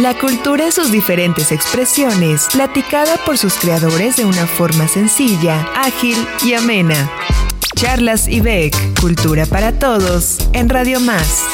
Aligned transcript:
La 0.00 0.18
cultura 0.18 0.64
en 0.64 0.72
sus 0.72 0.90
diferentes 0.90 1.52
expresiones, 1.52 2.48
platicada 2.50 3.18
por 3.26 3.36
sus 3.36 3.54
creadores 3.54 4.16
de 4.16 4.24
una 4.24 4.46
forma 4.46 4.88
sencilla, 4.88 5.68
ágil 5.74 6.16
y 6.42 6.54
amena. 6.54 7.10
Charlas 7.74 8.26
y 8.26 8.40
Beck, 8.40 8.74
Cultura 8.98 9.44
para 9.44 9.78
Todos, 9.78 10.38
en 10.54 10.70
Radio 10.70 10.98
Más. 10.98 11.44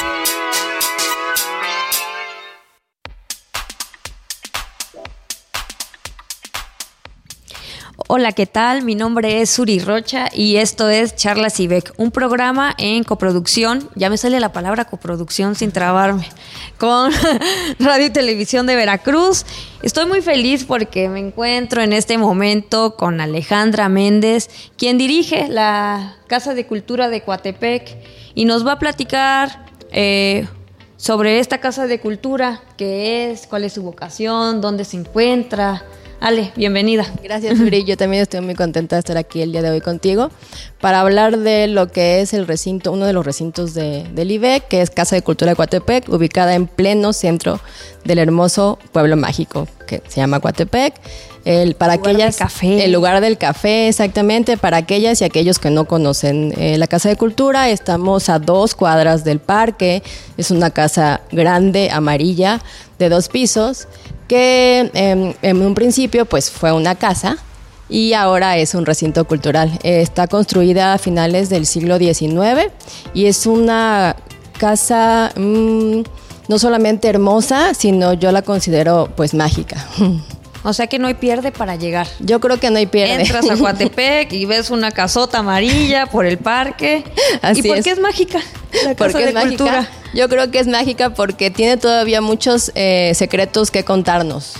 Hola, 8.18 8.32
¿qué 8.32 8.46
tal? 8.46 8.82
Mi 8.82 8.96
nombre 8.96 9.40
es 9.40 9.50
Suri 9.50 9.78
Rocha 9.78 10.28
y 10.34 10.56
esto 10.56 10.90
es 10.90 11.14
Charlas 11.14 11.60
IBEC, 11.60 11.92
un 11.98 12.10
programa 12.10 12.74
en 12.76 13.04
coproducción, 13.04 13.88
ya 13.94 14.10
me 14.10 14.16
sale 14.16 14.40
la 14.40 14.50
palabra 14.50 14.86
coproducción 14.86 15.54
sin 15.54 15.70
trabarme, 15.70 16.26
con 16.78 17.12
Radio 17.78 18.06
y 18.06 18.10
Televisión 18.10 18.66
de 18.66 18.74
Veracruz. 18.74 19.46
Estoy 19.82 20.06
muy 20.06 20.20
feliz 20.20 20.64
porque 20.64 21.08
me 21.08 21.20
encuentro 21.20 21.80
en 21.80 21.92
este 21.92 22.18
momento 22.18 22.96
con 22.96 23.20
Alejandra 23.20 23.88
Méndez, 23.88 24.50
quien 24.76 24.98
dirige 24.98 25.46
la 25.46 26.16
Casa 26.26 26.54
de 26.54 26.66
Cultura 26.66 27.10
de 27.10 27.20
Coatepec 27.20 27.98
y 28.34 28.46
nos 28.46 28.66
va 28.66 28.72
a 28.72 28.78
platicar 28.80 29.64
eh, 29.92 30.48
sobre 30.96 31.38
esta 31.38 31.58
Casa 31.58 31.86
de 31.86 32.00
Cultura, 32.00 32.62
qué 32.76 33.30
es, 33.30 33.46
cuál 33.46 33.62
es 33.62 33.74
su 33.74 33.84
vocación, 33.84 34.60
dónde 34.60 34.84
se 34.84 34.96
encuentra 34.96 35.84
Ale, 36.20 36.52
bienvenida. 36.56 37.06
Gracias, 37.22 37.60
Uri. 37.60 37.84
Yo 37.84 37.96
también 37.96 38.22
estoy 38.22 38.40
muy 38.40 38.56
contenta 38.56 38.96
de 38.96 39.00
estar 39.00 39.16
aquí 39.16 39.40
el 39.40 39.52
día 39.52 39.62
de 39.62 39.70
hoy 39.70 39.80
contigo 39.80 40.30
para 40.80 41.00
hablar 41.00 41.38
de 41.38 41.68
lo 41.68 41.86
que 41.92 42.20
es 42.20 42.34
el 42.34 42.48
recinto, 42.48 42.90
uno 42.90 43.06
de 43.06 43.12
los 43.12 43.24
recintos 43.24 43.72
de, 43.72 44.04
del 44.12 44.32
IBE, 44.32 44.64
que 44.68 44.82
es 44.82 44.90
Casa 44.90 45.14
de 45.14 45.22
Cultura 45.22 45.52
de 45.52 45.56
Coatepec, 45.56 46.08
ubicada 46.08 46.54
en 46.54 46.66
pleno 46.66 47.12
centro 47.12 47.60
del 48.04 48.18
hermoso 48.18 48.80
pueblo 48.90 49.16
mágico 49.16 49.68
que 49.86 50.02
se 50.08 50.16
llama 50.16 50.40
Coatepec. 50.40 50.94
El, 51.44 51.76
para 51.76 51.94
lugar 51.94 52.10
aquellas, 52.10 52.36
del 52.36 52.46
café. 52.46 52.84
El 52.84 52.92
lugar 52.92 53.20
del 53.20 53.38
café, 53.38 53.88
exactamente. 53.88 54.56
Para 54.56 54.78
aquellas 54.78 55.20
y 55.22 55.24
aquellos 55.24 55.60
que 55.60 55.70
no 55.70 55.86
conocen 55.86 56.52
eh, 56.58 56.76
la 56.78 56.88
Casa 56.88 57.08
de 57.08 57.16
Cultura, 57.16 57.70
estamos 57.70 58.28
a 58.28 58.40
dos 58.40 58.74
cuadras 58.74 59.22
del 59.22 59.38
parque. 59.38 60.02
Es 60.36 60.50
una 60.50 60.70
casa 60.70 61.20
grande, 61.30 61.90
amarilla, 61.92 62.60
de 62.98 63.08
dos 63.08 63.28
pisos 63.28 63.86
que 64.28 64.90
eh, 64.94 65.34
en 65.42 65.62
un 65.62 65.74
principio 65.74 66.26
pues 66.26 66.50
fue 66.50 66.70
una 66.70 66.94
casa 66.94 67.38
y 67.88 68.12
ahora 68.12 68.58
es 68.58 68.74
un 68.74 68.86
recinto 68.86 69.24
cultural. 69.26 69.78
Está 69.82 70.28
construida 70.28 70.92
a 70.92 70.98
finales 70.98 71.48
del 71.48 71.66
siglo 71.66 71.98
XIX 71.98 72.70
y 73.14 73.26
es 73.26 73.46
una 73.46 74.14
casa 74.58 75.32
mmm, 75.34 76.02
no 76.48 76.58
solamente 76.58 77.08
hermosa, 77.08 77.74
sino 77.74 78.12
yo 78.12 78.30
la 78.30 78.42
considero 78.42 79.08
pues 79.16 79.34
mágica. 79.34 79.86
O 80.64 80.72
sea 80.72 80.86
que 80.86 80.98
no 80.98 81.06
hay 81.06 81.14
pierde 81.14 81.52
para 81.52 81.76
llegar. 81.76 82.06
Yo 82.20 82.40
creo 82.40 82.58
que 82.58 82.70
no 82.70 82.78
hay 82.78 82.86
pierde. 82.86 83.14
Entras 83.14 83.48
a 83.48 83.56
Coatepec 83.58 84.32
y 84.32 84.46
ves 84.46 84.70
una 84.70 84.90
casota 84.90 85.38
amarilla 85.38 86.06
por 86.06 86.26
el 86.26 86.38
parque. 86.38 87.04
Así 87.42 87.60
¿Y 87.60 87.68
por 87.68 87.82
qué 87.82 87.90
es 87.90 88.00
mágica? 88.00 88.40
La 88.84 88.94
¿Por 88.94 89.08
Casa 89.08 89.18
de 89.18 89.28
es 89.28 89.34
mágica? 89.34 89.48
Cultura. 89.48 89.88
Yo 90.14 90.28
creo 90.28 90.50
que 90.50 90.58
es 90.58 90.66
mágica 90.66 91.10
porque 91.10 91.50
tiene 91.50 91.76
todavía 91.76 92.20
muchos 92.20 92.72
eh, 92.74 93.12
secretos 93.14 93.70
que 93.70 93.84
contarnos. 93.84 94.54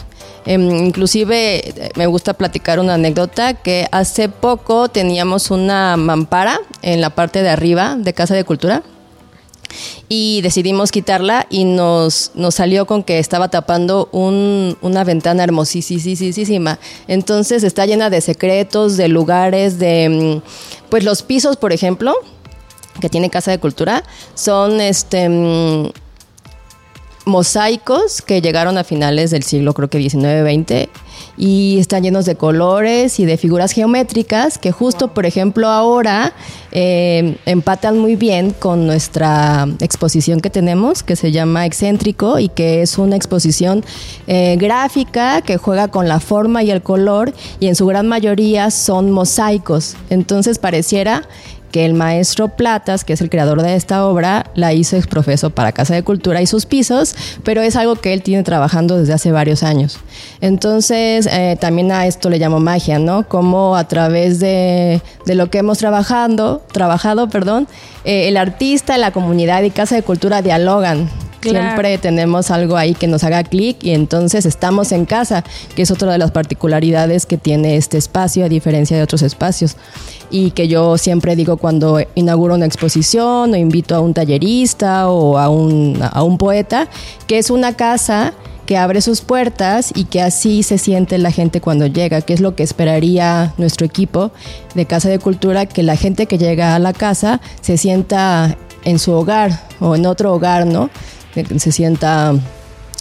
Em, 0.47 0.71
inclusive 0.87 1.69
eh, 1.69 1.91
me 1.97 2.07
gusta 2.07 2.33
platicar 2.33 2.81
una 2.81 2.95
anécdota 2.95 3.55
que 3.55 3.87
hace 3.91 4.29
poco 4.29 4.89
teníamos 4.89 5.51
una 5.51 5.97
mampara 5.97 6.61
en 6.81 7.01
la 7.01 7.11
parte 7.11 7.43
de 7.43 7.51
arriba 7.51 7.97
de 7.99 8.15
Casa 8.15 8.35
de 8.35 8.45
Cultura 8.45 8.83
y 10.09 10.41
decidimos 10.43 10.91
quitarla 10.91 11.47
y 11.51 11.65
nos, 11.65 12.31
nos 12.35 12.55
salió 12.57 12.87
con 12.87 13.03
que 13.03 13.19
estaba 13.19 13.49
tapando 13.49 14.09
un- 14.13 14.77
una 14.83 15.05
ventana 15.05 15.45
hermosísima. 15.45 16.79
Entonces 17.07 17.63
está 17.63 17.87
llena 17.87 18.11
de 18.11 18.21
secretos, 18.21 18.97
de 18.97 19.09
lugares, 19.09 19.79
de 19.79 20.41
mm, 20.45 20.89
pues 20.91 21.05
los 21.05 21.23
pisos, 21.23 21.57
por 21.57 21.73
ejemplo, 21.73 22.15
que 23.01 23.09
tiene 23.09 23.31
Casa 23.31 23.51
de 23.51 23.59
Cultura, 23.59 24.03
son 24.35 24.81
este 24.81 25.29
mm, 25.29 25.91
mosaicos 27.27 28.23
que 28.23 28.41
llegaron 28.41 28.79
a 28.79 28.85
finales 28.85 29.31
del 29.31 29.43
siglo 29.43 29.75
creo 29.75 29.89
que 29.91 29.99
19-20 29.99 30.89
y 31.39 31.79
están 31.79 32.03
llenos 32.03 32.27
de 32.27 32.35
colores 32.35 33.21
y 33.21 33.25
de 33.25 33.37
figuras 33.37 33.73
geométricas 33.73 34.59
que 34.59 34.73
justo 34.73 35.15
por 35.15 35.25
ejemplo 35.25 35.69
ahora 35.69 36.33
eh, 36.73 37.37
empatan 37.47 37.99
muy 37.99 38.17
bien 38.17 38.51
con 38.51 38.87
nuestra 38.87 39.67
exposición 39.81 40.41
que 40.41 40.51
tenemos 40.51 41.03
que 41.03 41.17
se 41.17 41.31
llama 41.33 41.65
Excéntrico 41.65 42.39
y 42.39 42.49
que 42.49 42.83
es 42.83 42.99
una 42.99 43.17
exposición 43.17 43.85
eh, 44.27 44.57
gráfica 44.59 45.43
que 45.43 45.57
juega 45.57 45.89
con 45.89 46.09
la 46.09 46.21
forma 46.21 46.63
y 46.63 46.71
el 46.71 46.83
color 46.83 47.33
y 47.61 47.69
en 47.69 47.77
su 47.77 47.87
gran 47.87 48.09
mayoría 48.09 48.71
son 48.71 49.11
mosaicos. 49.11 49.97
Entonces 50.11 50.59
pareciera 50.59 51.29
que 51.71 51.85
el 51.85 51.95
maestro 51.95 52.49
Platas, 52.49 53.05
que 53.05 53.13
es 53.13 53.21
el 53.21 53.31
creador 53.31 53.63
de 53.63 53.75
esta 53.75 54.07
obra, 54.07 54.51
la 54.55 54.73
hizo 54.73 54.97
exprofeso 54.97 55.51
para 55.51 55.73
Casa 55.73 55.95
de 55.95 56.03
Cultura 56.03 56.41
y 56.43 56.47
sus 56.47 56.67
pisos, 56.67 57.15
pero 57.45 57.63
es 57.63 57.77
algo 57.77 57.97
que 57.97 58.13
él 58.13 58.23
tiene 58.23 58.43
trabajando 58.43 58.99
desde 58.99 59.13
hace 59.13 59.33
varios 59.33 59.63
años. 59.63 59.99
Entonces, 60.41 61.29
eh, 61.31 61.57
también 61.61 61.93
a 61.93 62.07
esto 62.07 62.31
le 62.31 62.39
llamo 62.39 62.61
magia, 62.61 62.99
¿no? 62.99 63.29
Como 63.29 63.77
a 63.77 63.87
través 63.87 64.41
de, 64.41 65.03
de 65.27 65.35
lo 65.35 65.51
que 65.51 65.59
hemos 65.59 65.79
trabajando, 65.79 66.63
trabajado, 66.73 67.29
perdón, 67.29 67.69
eh, 68.05 68.29
el 68.29 68.37
artista, 68.37 68.97
la 68.99 69.11
comunidad 69.11 69.63
y 69.63 69.71
Casa 69.71 69.95
de 69.95 70.03
Cultura 70.03 70.43
dialogan. 70.43 71.11
Claro. 71.41 71.67
Siempre 71.67 71.99
tenemos 71.99 72.51
algo 72.51 72.77
ahí 72.77 72.95
que 72.95 73.07
nos 73.07 73.23
haga 73.23 73.45
clic 73.45 73.85
y 73.85 73.91
entonces 73.91 74.45
estamos 74.45 74.91
en 74.91 75.05
casa, 75.05 75.45
que 75.77 75.83
es 75.83 75.91
otra 75.91 76.11
de 76.11 76.19
las 76.19 76.33
particularidades 76.33 77.27
que 77.27 77.37
tiene 77.37 77.77
este 77.77 77.97
espacio 77.97 78.45
a 78.45 78.49
diferencia 78.49 78.97
de 78.97 79.03
otros 79.03 79.23
espacios. 79.23 79.77
Y 80.31 80.51
que 80.51 80.69
yo 80.69 80.99
siempre 80.99 81.37
digo 81.37 81.58
cuando 81.59 82.01
inauguro 82.15 82.55
una 82.55 82.67
exposición 82.67 83.53
o 83.53 83.57
invito 83.57 83.95
a 83.95 84.01
un 84.01 84.15
tallerista 84.15 85.09
o 85.09 85.39
a 85.39 85.49
un, 85.49 85.99
a 86.01 86.23
un 86.23 86.39
poeta, 86.39 86.89
que 87.27 87.39
es 87.39 87.51
una 87.51 87.75
casa 87.75 88.35
que 88.69 88.77
abre 88.77 89.01
sus 89.01 89.23
puertas 89.23 89.93
y 89.95 90.05
que 90.05 90.21
así 90.21 90.63
se 90.63 90.77
siente 90.77 91.17
la 91.17 91.31
gente 91.31 91.63
cuando 91.63 91.87
llega, 91.87 92.21
que 92.21 92.35
es 92.35 92.41
lo 92.41 92.55
que 92.55 92.63
esperaría 92.63 93.55
nuestro 93.57 93.87
equipo 93.87 94.31
de 94.75 94.85
Casa 94.85 95.09
de 95.09 95.19
Cultura, 95.19 95.65
que 95.65 95.83
la 95.83 95.97
gente 95.97 96.27
que 96.27 96.37
llega 96.37 96.75
a 96.75 96.79
la 96.79 96.93
casa 96.93 97.41
se 97.63 97.79
sienta 97.79 98.59
en 98.85 98.99
su 98.99 99.13
hogar 99.13 99.59
o 99.81 99.97
en 99.97 100.05
otro 100.05 100.35
hogar, 100.35 100.67
¿no? 100.67 100.91
Se 101.57 101.73
sienta 101.73 102.35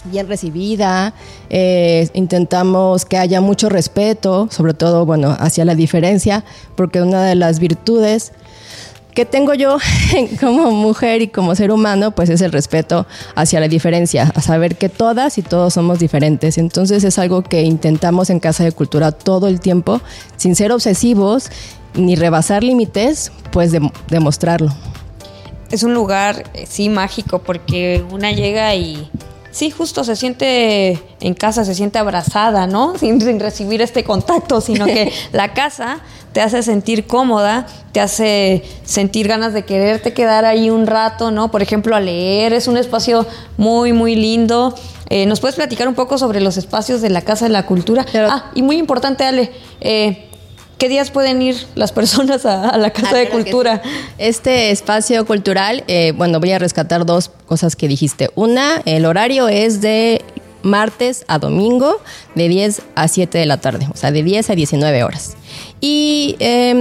bien 0.04 0.28
recibida, 0.28 1.12
eh, 1.50 2.08
intentamos 2.14 3.04
que 3.04 3.16
haya 3.18 3.40
mucho 3.40 3.68
respeto, 3.68 4.48
sobre 4.50 4.74
todo, 4.74 5.04
bueno, 5.06 5.36
hacia 5.38 5.64
la 5.64 5.74
diferencia, 5.74 6.44
porque 6.76 7.02
una 7.02 7.24
de 7.24 7.34
las 7.34 7.58
virtudes 7.58 8.32
que 9.14 9.24
tengo 9.24 9.52
yo 9.54 9.78
como 10.40 10.70
mujer 10.70 11.22
y 11.22 11.28
como 11.28 11.54
ser 11.56 11.72
humano, 11.72 12.12
pues 12.12 12.30
es 12.30 12.40
el 12.40 12.52
respeto 12.52 13.04
hacia 13.34 13.58
la 13.58 13.66
diferencia, 13.66 14.30
a 14.34 14.40
saber 14.40 14.76
que 14.76 14.88
todas 14.88 15.38
y 15.38 15.42
todos 15.42 15.74
somos 15.74 15.98
diferentes. 15.98 16.56
Entonces 16.56 17.02
es 17.02 17.18
algo 17.18 17.42
que 17.42 17.62
intentamos 17.62 18.30
en 18.30 18.38
Casa 18.38 18.62
de 18.62 18.70
Cultura 18.70 19.10
todo 19.10 19.48
el 19.48 19.58
tiempo, 19.58 20.00
sin 20.36 20.54
ser 20.54 20.70
obsesivos 20.70 21.50
ni 21.94 22.14
rebasar 22.14 22.62
límites, 22.62 23.32
pues 23.50 23.72
dem- 23.74 23.90
demostrarlo. 24.08 24.72
Es 25.72 25.82
un 25.82 25.94
lugar, 25.94 26.44
eh, 26.54 26.66
sí, 26.68 26.88
mágico, 26.88 27.40
porque 27.40 28.04
una 28.12 28.30
llega 28.30 28.74
y 28.76 29.10
sí, 29.50 29.70
justo 29.70 30.04
se 30.04 30.16
siente 30.16 31.02
en 31.20 31.34
casa, 31.34 31.64
se 31.64 31.74
siente 31.74 31.98
abrazada, 31.98 32.66
¿no? 32.66 32.96
Sin, 32.98 33.20
sin 33.20 33.40
recibir 33.40 33.82
este 33.82 34.04
contacto, 34.04 34.60
sino 34.60 34.86
que 34.86 35.12
la 35.32 35.54
casa 35.54 36.00
te 36.32 36.40
hace 36.40 36.62
sentir 36.62 37.06
cómoda, 37.06 37.66
te 37.92 38.00
hace 38.00 38.62
sentir 38.84 39.28
ganas 39.28 39.52
de 39.52 39.64
quererte 39.64 40.12
quedar 40.12 40.44
ahí 40.44 40.70
un 40.70 40.86
rato, 40.86 41.30
¿no? 41.30 41.50
Por 41.50 41.62
ejemplo, 41.62 41.96
a 41.96 42.00
leer, 42.00 42.52
es 42.52 42.68
un 42.68 42.76
espacio 42.76 43.26
muy, 43.56 43.92
muy 43.92 44.14
lindo. 44.14 44.74
Eh, 45.10 45.26
¿Nos 45.26 45.40
puedes 45.40 45.56
platicar 45.56 45.88
un 45.88 45.94
poco 45.94 46.18
sobre 46.18 46.40
los 46.40 46.56
espacios 46.56 47.00
de 47.00 47.10
la 47.10 47.22
Casa 47.22 47.46
de 47.46 47.50
la 47.50 47.64
Cultura? 47.64 48.04
Claro. 48.04 48.28
Ah, 48.30 48.50
y 48.54 48.62
muy 48.62 48.76
importante, 48.76 49.24
Ale, 49.24 49.50
eh, 49.80 50.27
¿qué 50.78 50.88
días 50.88 51.10
pueden 51.10 51.42
ir 51.42 51.56
las 51.74 51.92
personas 51.92 52.46
a, 52.46 52.68
a 52.68 52.78
la 52.78 52.90
Casa 52.90 53.10
Ah, 53.12 53.18
de 53.18 53.28
Cultura? 53.28 53.82
sí. 53.84 53.90
Este 54.18 54.70
espacio 54.70 55.24
cultural, 55.26 55.84
eh, 55.88 56.12
bueno, 56.16 56.40
voy 56.40 56.52
a 56.52 56.58
rescatar 56.58 57.04
dos 57.04 57.30
cosas 57.46 57.76
que 57.76 57.88
dijiste. 57.88 58.30
Una, 58.34 58.80
el 58.84 59.04
horario 59.04 59.48
es 59.48 59.80
de 59.80 60.22
martes 60.62 61.24
a 61.28 61.38
domingo, 61.38 62.00
de 62.34 62.48
10 62.48 62.82
a 62.96 63.06
7 63.08 63.38
de 63.38 63.46
la 63.46 63.58
tarde, 63.58 63.86
o 63.92 63.96
sea, 63.96 64.10
de 64.10 64.22
10 64.22 64.50
a 64.50 64.54
19 64.54 65.04
horas. 65.04 65.36
Y 65.80 66.34
eh, 66.40 66.74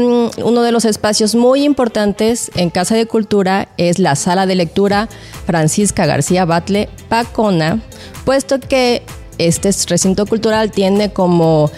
uno 0.43 0.61
de 0.63 0.71
los 0.71 0.83
espacios 0.85 1.35
muy 1.35 1.63
importantes 1.63 2.49
en 2.55 2.69
Casa 2.71 2.95
de 2.95 3.05
Cultura 3.05 3.69
es 3.77 3.99
la 3.99 4.15
sala 4.15 4.47
de 4.47 4.55
lectura 4.55 5.07
Francisca 5.45 6.05
García 6.07 6.45
Batle 6.45 6.89
Pacona, 7.07 7.79
puesto 8.25 8.59
que 8.59 9.03
este 9.37 9.69
recinto 9.87 10.25
cultural 10.25 10.71
tiene 10.71 11.13
como 11.13 11.69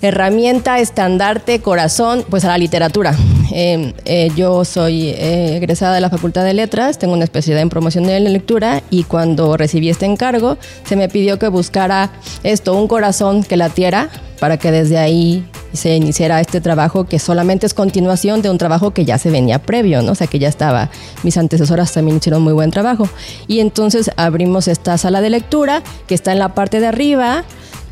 herramienta, 0.00 0.78
estandarte, 0.78 1.60
corazón, 1.60 2.24
pues 2.28 2.44
a 2.44 2.48
la 2.48 2.58
literatura. 2.58 3.14
eh, 3.52 3.94
eh, 4.04 4.30
yo 4.36 4.64
soy 4.64 5.08
eh, 5.08 5.56
egresada 5.56 5.94
de 5.94 6.00
la 6.00 6.10
Facultad 6.10 6.44
de 6.44 6.54
Letras, 6.54 6.98
tengo 6.98 7.14
una 7.14 7.24
especialidad 7.24 7.62
en 7.62 7.70
promoción 7.70 8.04
de 8.04 8.20
la 8.20 8.30
lectura 8.30 8.82
y 8.90 9.04
cuando 9.04 9.56
recibí 9.56 9.88
este 9.88 10.06
encargo 10.06 10.58
se 10.84 10.96
me 10.96 11.08
pidió 11.08 11.38
que 11.38 11.48
buscara 11.48 12.10
esto, 12.42 12.74
un 12.74 12.88
corazón 12.88 13.42
que 13.42 13.56
latiera 13.56 14.10
para 14.38 14.56
que 14.56 14.70
desde 14.70 14.98
ahí 14.98 15.44
se 15.72 15.96
iniciara 15.96 16.40
este 16.40 16.60
trabajo 16.60 17.04
que 17.04 17.18
solamente 17.18 17.66
es 17.66 17.74
continuación 17.74 18.40
de 18.42 18.50
un 18.50 18.58
trabajo 18.58 18.92
que 18.92 19.04
ya 19.04 19.18
se 19.18 19.30
venía 19.30 19.58
previo, 19.58 20.02
¿no? 20.02 20.12
O 20.12 20.14
sea, 20.14 20.26
que 20.26 20.38
ya 20.38 20.48
estaba, 20.48 20.90
mis 21.22 21.36
antecesoras 21.36 21.92
también 21.92 22.18
hicieron 22.18 22.42
muy 22.42 22.52
buen 22.52 22.70
trabajo. 22.70 23.08
Y 23.48 23.60
entonces 23.60 24.10
abrimos 24.16 24.68
esta 24.68 24.96
sala 24.96 25.20
de 25.20 25.30
lectura 25.30 25.82
que 26.06 26.14
está 26.14 26.32
en 26.32 26.38
la 26.38 26.54
parte 26.54 26.80
de 26.80 26.86
arriba, 26.86 27.44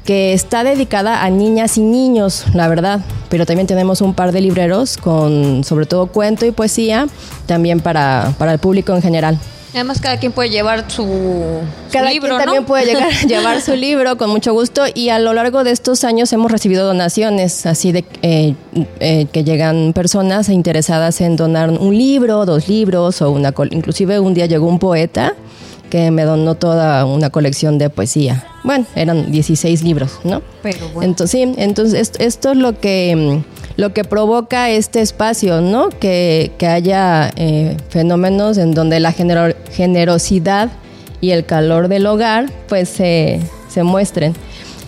que 0.06 0.32
está 0.32 0.64
dedicada 0.64 1.22
a 1.24 1.28
niñas 1.30 1.76
y 1.76 1.80
niños, 1.82 2.44
la 2.54 2.68
verdad, 2.68 3.00
pero 3.28 3.44
también 3.44 3.66
tenemos 3.66 4.00
un 4.00 4.14
par 4.14 4.32
de 4.32 4.40
libreros 4.40 4.96
con 4.96 5.64
sobre 5.64 5.84
todo 5.86 6.06
cuento 6.06 6.46
y 6.46 6.52
poesía, 6.52 7.08
también 7.46 7.80
para, 7.80 8.32
para 8.38 8.52
el 8.52 8.58
público 8.58 8.94
en 8.94 9.02
general. 9.02 9.38
Además, 9.74 10.00
cada 10.00 10.18
quien 10.18 10.32
puede 10.32 10.48
llevar 10.48 10.90
su, 10.90 11.02
su 11.02 11.92
Cada 11.92 12.10
libro, 12.10 12.28
quien 12.28 12.38
¿no? 12.38 12.44
también 12.44 12.64
puede 12.64 12.86
llegar, 12.86 13.12
llevar 13.28 13.60
su 13.60 13.76
libro 13.76 14.16
con 14.16 14.30
mucho 14.30 14.54
gusto 14.54 14.84
y 14.94 15.10
a 15.10 15.18
lo 15.18 15.34
largo 15.34 15.64
de 15.64 15.70
estos 15.72 16.02
años 16.04 16.32
hemos 16.32 16.50
recibido 16.50 16.86
donaciones, 16.86 17.66
así 17.66 17.92
de 17.92 18.02
eh, 18.22 18.54
eh, 19.00 19.26
que 19.30 19.44
llegan 19.44 19.92
personas 19.92 20.48
interesadas 20.48 21.20
en 21.20 21.36
donar 21.36 21.68
un 21.68 21.94
libro, 21.94 22.46
dos 22.46 22.68
libros 22.68 23.20
o 23.20 23.30
una, 23.30 23.52
col- 23.52 23.68
inclusive 23.72 24.18
un 24.18 24.32
día 24.32 24.46
llegó 24.46 24.66
un 24.66 24.78
poeta 24.78 25.34
que 25.90 26.10
me 26.10 26.24
donó 26.24 26.54
toda 26.54 27.04
una 27.04 27.30
colección 27.30 27.78
de 27.78 27.90
poesía. 27.90 28.44
Bueno, 28.64 28.84
eran 28.94 29.30
16 29.30 29.82
libros, 29.82 30.18
¿no? 30.24 30.42
Pero 30.62 30.88
bueno. 30.88 31.02
Entonces, 31.10 31.30
sí, 31.40 31.54
entonces 31.58 32.00
esto, 32.00 32.18
esto 32.22 32.50
es 32.52 32.56
lo 32.58 32.78
que, 32.80 33.14
mm, 33.16 33.80
lo 33.80 33.92
que 33.92 34.04
provoca 34.04 34.70
este 34.70 35.00
espacio, 35.00 35.60
¿no? 35.60 35.88
Que, 35.90 36.52
que 36.58 36.66
haya 36.66 37.30
eh, 37.36 37.76
fenómenos 37.90 38.58
en 38.58 38.74
donde 38.74 38.98
la 39.00 39.12
genero- 39.12 39.54
generosidad 39.72 40.70
y 41.20 41.30
el 41.30 41.44
calor 41.46 41.88
del 41.88 42.06
hogar 42.06 42.50
pues 42.68 42.88
se 42.88 43.40
muestren. 43.82 44.34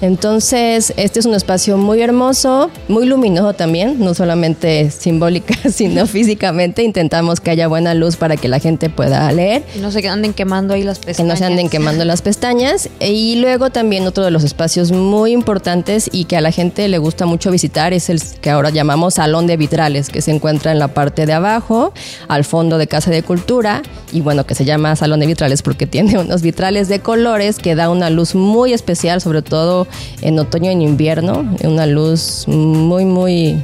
Entonces, 0.01 0.93
este 0.97 1.19
es 1.19 1.27
un 1.27 1.35
espacio 1.35 1.77
muy 1.77 2.01
hermoso, 2.01 2.71
muy 2.87 3.05
luminoso 3.05 3.53
también, 3.53 3.99
no 3.99 4.15
solamente 4.15 4.91
simbólica, 4.91 5.55
sino 5.73 6.07
físicamente. 6.07 6.83
Intentamos 6.85 7.41
que 7.41 7.51
haya 7.51 7.67
buena 7.67 7.95
luz 7.95 8.17
para 8.17 8.37
que 8.37 8.49
la 8.49 8.61
gente 8.61 8.91
pueda 8.91 9.31
leer 9.33 9.65
Y 9.75 9.81
no 9.81 9.91
se 9.91 10.07
anden 10.09 10.35
quemando 10.35 10.75
ahí 10.75 10.85
las 10.85 11.01
que 11.01 11.07
pestañas. 11.07 11.29
no 11.29 11.37
se 11.37 11.45
anden 11.45 11.69
quemando 11.69 12.05
las 12.05 12.23
pestañas. 12.23 12.89
Y 13.01 13.37
luego 13.37 13.71
también 13.71 14.07
otro 14.07 14.25
de 14.25 14.31
los 14.31 14.45
espacios 14.45 14.93
muy 14.93 15.33
importantes 15.33 16.09
y 16.13 16.25
que 16.25 16.37
a 16.37 16.41
la 16.41 16.53
gente 16.53 16.87
le 16.87 16.99
gusta 16.99 17.27
mucho 17.27 17.51
visitar 17.51 17.93
es 17.93 18.09
el 18.09 18.23
que 18.41 18.51
ahora 18.51 18.71
llamamos 18.71 19.15
Salón 19.15 19.49
de 19.49 19.57
Vitrales, 19.57 20.11
que 20.11 20.23
se 20.23 20.31
encuentra 20.31 20.71
en 20.71 20.79
la 20.79 20.89
parte 20.89 21.27
de 21.27 21.33
abajo, 21.33 21.93
al 22.29 22.45
fondo 22.45 22.79
de 22.79 22.87
Casa 22.87 23.11
de 23.11 23.25
Cultura. 23.25 23.83
Y 24.13 24.21
bueno, 24.21 24.47
que 24.47 24.55
se 24.55 24.65
llama 24.65 24.95
Salón 24.95 25.21
de 25.21 25.27
Vitrales 25.27 25.63
porque 25.63 25.87
tiene 25.89 26.19
unos 26.19 26.43
vitrales 26.43 26.89
de 26.89 27.01
colores 27.01 27.59
que 27.59 27.75
da 27.75 27.91
una 27.91 28.11
luz 28.11 28.37
muy 28.37 28.73
especial, 28.73 29.21
sobre 29.21 29.43
todo 29.43 29.88
en 30.23 30.39
otoño 30.39 30.71
y 30.71 30.75
en 30.75 30.83
invierno. 30.83 31.45
Una 31.65 31.87
luz 31.87 32.45
muy, 32.49 33.05
muy 33.05 33.63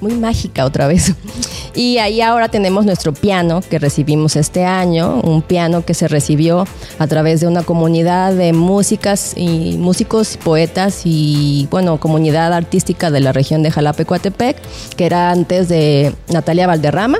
muy 0.00 0.14
mágica 0.14 0.64
otra 0.64 0.86
vez. 0.86 1.14
Y 1.74 1.98
ahí 1.98 2.22
ahora 2.22 2.48
tenemos 2.48 2.86
nuestro 2.86 3.12
piano 3.12 3.60
que 3.60 3.78
recibimos 3.78 4.34
este 4.36 4.64
año, 4.64 5.20
un 5.20 5.42
piano 5.42 5.84
que 5.84 5.92
se 5.92 6.08
recibió 6.08 6.66
a 6.98 7.06
través 7.06 7.42
de 7.42 7.48
una 7.48 7.64
comunidad 7.64 8.32
de 8.32 8.54
músicas 8.54 9.34
y 9.36 9.76
músicos, 9.76 10.38
poetas 10.42 11.02
y 11.04 11.68
bueno, 11.70 12.00
comunidad 12.00 12.54
artística 12.54 13.10
de 13.10 13.20
la 13.20 13.32
región 13.32 13.62
de 13.62 13.70
Jalapa 13.70 14.00
y 14.00 14.04
Coatepec, 14.06 14.56
que 14.96 15.04
era 15.04 15.30
antes 15.30 15.68
de 15.68 16.14
Natalia 16.32 16.66
Valderrama. 16.66 17.18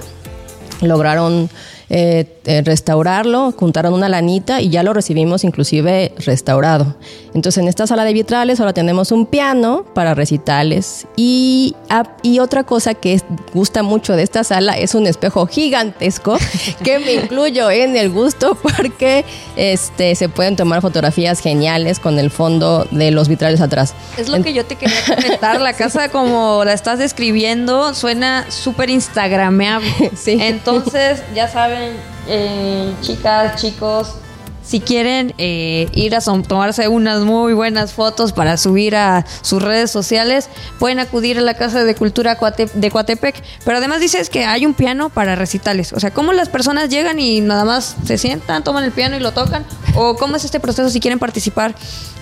Lograron 0.80 1.50
eh, 1.90 2.35
eh, 2.46 2.62
restaurarlo, 2.62 3.52
juntaron 3.52 3.92
una 3.92 4.08
lanita 4.08 4.60
y 4.60 4.70
ya 4.70 4.82
lo 4.82 4.92
recibimos 4.92 5.44
inclusive 5.44 6.12
restaurado. 6.24 6.96
Entonces 7.34 7.62
en 7.62 7.68
esta 7.68 7.86
sala 7.86 8.04
de 8.04 8.12
vitrales 8.12 8.60
ahora 8.60 8.72
tenemos 8.72 9.12
un 9.12 9.26
piano 9.26 9.84
para 9.94 10.14
recitales 10.14 11.06
y, 11.16 11.74
y 12.22 12.38
otra 12.38 12.64
cosa 12.64 12.94
que 12.94 13.20
gusta 13.52 13.82
mucho 13.82 14.14
de 14.14 14.22
esta 14.22 14.44
sala 14.44 14.78
es 14.78 14.94
un 14.94 15.06
espejo 15.06 15.46
gigantesco 15.46 16.38
que 16.84 16.98
me 16.98 17.14
incluyo 17.14 17.70
en 17.70 17.96
el 17.96 18.10
gusto 18.10 18.54
porque 18.54 19.24
este, 19.56 20.14
se 20.14 20.28
pueden 20.28 20.56
tomar 20.56 20.80
fotografías 20.82 21.40
geniales 21.40 21.98
con 21.98 22.18
el 22.18 22.30
fondo 22.30 22.86
de 22.90 23.10
los 23.10 23.28
vitrales 23.28 23.60
atrás. 23.60 23.94
Es 24.16 24.28
lo 24.28 24.42
que 24.42 24.52
yo 24.52 24.64
te 24.64 24.76
quería 24.76 24.96
comentar. 25.06 25.60
La 25.60 25.72
casa, 25.76 26.08
como 26.08 26.64
la 26.64 26.72
estás 26.72 26.98
describiendo, 26.98 27.94
suena 27.94 28.50
súper 28.50 28.90
instagrameable. 28.90 29.86
Sí. 30.16 30.38
Entonces, 30.40 31.22
ya 31.34 31.48
saben, 31.48 31.92
eh, 32.28 32.92
chicas, 33.00 33.60
chicos, 33.60 34.16
si 34.66 34.80
quieren 34.80 35.32
eh, 35.38 35.88
ir 35.94 36.16
a 36.16 36.20
tomarse 36.20 36.88
unas 36.88 37.20
muy 37.20 37.54
buenas 37.54 37.92
fotos 37.92 38.32
para 38.32 38.56
subir 38.56 38.96
a 38.96 39.24
sus 39.42 39.62
redes 39.62 39.92
sociales, 39.92 40.48
pueden 40.80 40.98
acudir 40.98 41.38
a 41.38 41.40
la 41.40 41.54
Casa 41.54 41.84
de 41.84 41.94
Cultura 41.94 42.36
de 42.74 42.90
Coatepec. 42.90 43.42
Pero 43.64 43.76
además 43.78 44.00
dices 44.00 44.28
que 44.28 44.44
hay 44.44 44.66
un 44.66 44.74
piano 44.74 45.08
para 45.08 45.36
recitales. 45.36 45.92
O 45.92 46.00
sea, 46.00 46.10
¿cómo 46.10 46.32
las 46.32 46.48
personas 46.48 46.88
llegan 46.88 47.20
y 47.20 47.40
nada 47.40 47.64
más 47.64 47.96
se 48.04 48.18
sientan, 48.18 48.64
toman 48.64 48.82
el 48.82 48.90
piano 48.90 49.16
y 49.16 49.20
lo 49.20 49.32
tocan? 49.32 49.64
¿O 49.94 50.16
cómo 50.16 50.34
es 50.34 50.44
este 50.44 50.58
proceso 50.58 50.90
si 50.90 50.98
quieren 50.98 51.20
participar 51.20 51.74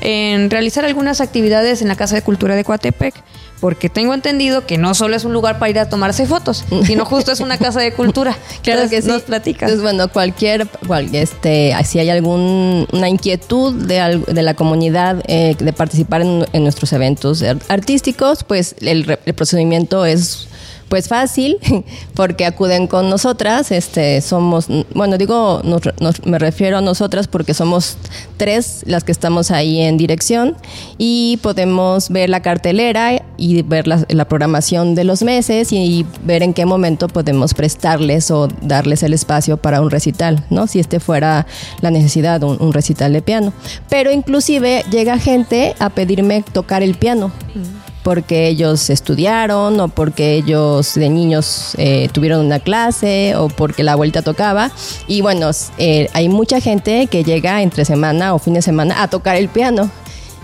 en 0.02 0.50
realizar 0.50 0.84
algunas 0.84 1.22
actividades 1.22 1.80
en 1.80 1.88
la 1.88 1.96
Casa 1.96 2.14
de 2.14 2.22
Cultura 2.22 2.56
de 2.56 2.64
Coatepec? 2.64 3.14
Porque 3.64 3.88
tengo 3.88 4.12
entendido 4.12 4.66
que 4.66 4.76
no 4.76 4.92
solo 4.92 5.16
es 5.16 5.24
un 5.24 5.32
lugar 5.32 5.58
para 5.58 5.70
ir 5.70 5.78
a 5.78 5.88
tomarse 5.88 6.26
fotos, 6.26 6.66
sino 6.84 7.04
justo 7.06 7.32
es 7.32 7.40
una 7.40 7.56
casa 7.56 7.80
de 7.80 7.94
cultura. 7.94 8.36
Claro 8.62 8.82
Entonces, 8.82 8.90
que 8.90 9.02
sí. 9.02 9.08
Nos 9.08 9.22
platicas. 9.22 9.70
Entonces, 9.70 9.82
bueno, 9.82 10.08
cualquier, 10.12 10.66
cual- 10.86 11.08
este, 11.14 11.74
si 11.86 11.98
hay 11.98 12.10
alguna 12.10 13.08
inquietud 13.08 13.72
de, 13.86 14.22
de 14.28 14.42
la 14.42 14.52
comunidad 14.52 15.22
eh, 15.28 15.56
de 15.58 15.72
participar 15.72 16.20
en, 16.20 16.44
en 16.52 16.62
nuestros 16.62 16.92
eventos 16.92 17.42
ar- 17.42 17.56
artísticos, 17.68 18.44
pues 18.44 18.76
el, 18.82 19.16
el 19.24 19.32
procedimiento 19.34 20.04
es 20.04 20.46
pues 20.88 21.08
fácil 21.08 21.58
porque 22.14 22.46
acuden 22.46 22.86
con 22.86 23.08
nosotras 23.10 23.70
este 23.72 24.20
somos 24.20 24.66
bueno 24.94 25.18
digo 25.18 25.60
nos- 25.64 25.82
nos- 26.00 26.24
me 26.26 26.38
refiero 26.38 26.78
a 26.78 26.80
nosotras 26.80 27.26
porque 27.28 27.54
somos 27.54 27.96
tres 28.36 28.82
las 28.86 29.04
que 29.04 29.12
estamos 29.12 29.50
ahí 29.50 29.80
en 29.80 29.96
dirección 29.96 30.56
y 30.98 31.38
podemos 31.42 32.08
ver 32.10 32.30
la 32.30 32.40
cartelera 32.40 33.22
y 33.36 33.62
ver 33.62 33.86
la, 33.86 34.24
programación 34.28 34.94
de 34.94 35.04
los 35.04 35.22
meses 35.22 35.72
y 35.72 36.06
ver 36.24 36.42
en 36.42 36.54
qué 36.54 36.64
momento 36.66 37.08
podemos 37.08 37.54
prestarles 37.54 38.30
o 38.30 38.48
darles 38.62 39.02
el 39.02 39.12
espacio 39.12 39.56
para 39.56 39.80
un 39.80 39.90
recital, 39.90 40.44
¿no? 40.50 40.66
Si 40.66 40.78
este 40.80 41.00
fuera 41.00 41.46
la 41.80 41.90
necesidad, 41.90 42.42
un, 42.42 42.56
un 42.60 42.72
recital 42.72 43.12
de 43.12 43.22
piano. 43.22 43.52
Pero 43.88 44.10
inclusive 44.12 44.84
llega 44.90 45.18
gente 45.18 45.74
a 45.78 45.90
pedirme 45.90 46.42
tocar 46.52 46.82
el 46.82 46.94
piano 46.94 47.32
porque 48.04 48.46
ellos 48.46 48.88
estudiaron 48.90 49.80
o 49.80 49.88
porque 49.88 50.34
ellos 50.34 50.94
de 50.94 51.08
niños 51.08 51.72
eh, 51.78 52.08
tuvieron 52.12 52.44
una 52.46 52.60
clase 52.60 53.34
o 53.36 53.48
porque 53.48 53.82
la 53.82 53.92
abuelita 53.92 54.22
tocaba. 54.22 54.70
Y 55.08 55.22
bueno, 55.22 55.50
eh, 55.78 56.08
hay 56.12 56.28
mucha 56.28 56.60
gente 56.60 57.08
que 57.08 57.24
llega 57.24 57.62
entre 57.62 57.84
semana 57.84 58.34
o 58.34 58.38
fin 58.38 58.54
de 58.54 58.62
semana 58.62 59.02
a 59.02 59.08
tocar 59.08 59.34
el 59.34 59.48
piano. 59.48 59.90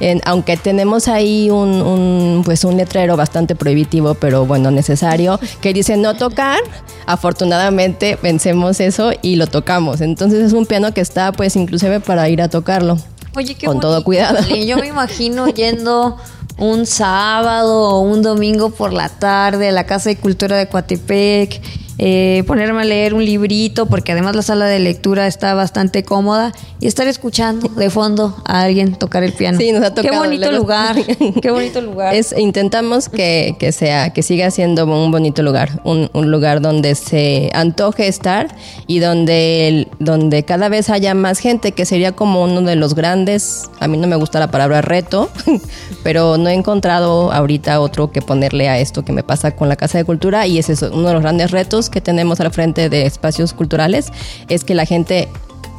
En- 0.00 0.22
aunque 0.24 0.56
tenemos 0.56 1.08
ahí 1.08 1.50
un, 1.50 1.82
un, 1.82 2.42
pues 2.42 2.64
un 2.64 2.78
letrero 2.78 3.18
bastante 3.18 3.54
prohibitivo, 3.54 4.14
pero 4.14 4.46
bueno, 4.46 4.70
necesario, 4.70 5.38
que 5.60 5.74
dice 5.74 5.98
no 5.98 6.14
tocar, 6.16 6.58
afortunadamente 7.04 8.18
vencemos 8.22 8.80
eso 8.80 9.12
y 9.20 9.36
lo 9.36 9.46
tocamos. 9.46 10.00
Entonces 10.00 10.42
es 10.42 10.52
un 10.54 10.64
piano 10.64 10.94
que 10.94 11.02
está 11.02 11.32
pues 11.32 11.54
inclusive 11.56 12.00
para 12.00 12.26
ir 12.30 12.40
a 12.40 12.48
tocarlo. 12.48 12.96
Oye, 13.36 13.54
qué 13.54 13.66
con 13.66 13.78
todo 13.78 13.92
bonito, 13.92 14.04
cuidado. 14.06 14.38
Ale. 14.38 14.66
Yo 14.66 14.78
me 14.78 14.86
imagino 14.88 15.46
yendo 15.48 16.16
un 16.60 16.86
sábado 16.86 17.88
o 17.88 18.00
un 18.00 18.22
domingo 18.22 18.70
por 18.70 18.92
la 18.92 19.08
tarde 19.08 19.70
a 19.70 19.72
la 19.72 19.86
Casa 19.86 20.10
de 20.10 20.16
Cultura 20.16 20.58
de 20.58 20.68
Coatepec, 20.68 21.60
eh, 22.02 22.44
ponerme 22.46 22.80
a 22.80 22.84
leer 22.84 23.12
un 23.12 23.22
librito, 23.22 23.84
porque 23.84 24.12
además 24.12 24.34
la 24.34 24.40
sala 24.40 24.64
de 24.64 24.78
lectura 24.78 25.26
está 25.26 25.52
bastante 25.52 26.02
cómoda, 26.02 26.52
y 26.80 26.86
estar 26.86 27.06
escuchando 27.06 27.68
de 27.68 27.90
fondo 27.90 28.34
a 28.46 28.62
alguien 28.62 28.94
tocar 28.94 29.22
el 29.22 29.34
piano. 29.34 29.58
Sí, 29.58 29.70
nos 29.70 29.82
ha 29.84 29.92
Qué 29.94 30.02
tocado, 30.04 30.24
bonito 30.24 30.46
luego- 30.50 30.56
lugar, 30.64 30.96
qué 31.42 31.50
bonito 31.50 31.82
lugar. 31.82 32.14
Es, 32.14 32.34
intentamos 32.38 33.10
que, 33.10 33.54
que 33.58 33.70
sea, 33.72 34.14
que 34.14 34.22
siga 34.22 34.50
siendo 34.50 34.86
un 34.86 35.10
bonito 35.10 35.42
lugar, 35.42 35.82
un, 35.84 36.08
un 36.14 36.30
lugar 36.30 36.62
donde 36.62 36.94
se 36.94 37.50
antoje 37.52 38.08
estar 38.08 38.48
y 38.86 39.00
donde, 39.00 39.68
el- 39.68 39.88
donde 39.98 40.42
cada 40.44 40.70
vez 40.70 40.88
haya 40.88 41.12
más 41.12 41.38
gente, 41.38 41.72
que 41.72 41.84
sería 41.84 42.12
como 42.12 42.42
uno 42.44 42.62
de 42.62 42.76
los 42.76 42.94
grandes, 42.94 43.68
a 43.78 43.88
mí 43.88 43.98
no 43.98 44.06
me 44.06 44.16
gusta 44.16 44.40
la 44.40 44.50
palabra 44.50 44.80
reto, 44.80 45.28
pero 46.02 46.38
no 46.38 46.48
he 46.48 46.54
encontrado 46.54 47.30
ahorita 47.30 47.78
otro 47.80 48.10
que 48.10 48.22
ponerle 48.22 48.70
a 48.70 48.78
esto 48.78 49.04
que 49.04 49.12
me 49.12 49.22
pasa 49.22 49.50
con 49.54 49.68
la 49.68 49.76
Casa 49.76 49.98
de 49.98 50.04
Cultura 50.04 50.46
y 50.46 50.58
ese 50.58 50.72
es 50.72 50.80
uno 50.80 51.08
de 51.08 51.12
los 51.12 51.22
grandes 51.22 51.50
retos 51.50 51.89
que 51.90 52.00
tenemos 52.00 52.40
al 52.40 52.50
frente 52.52 52.88
de 52.88 53.06
espacios 53.06 53.52
culturales, 53.52 54.12
es 54.48 54.64
que 54.64 54.74
la 54.74 54.86
gente 54.86 55.28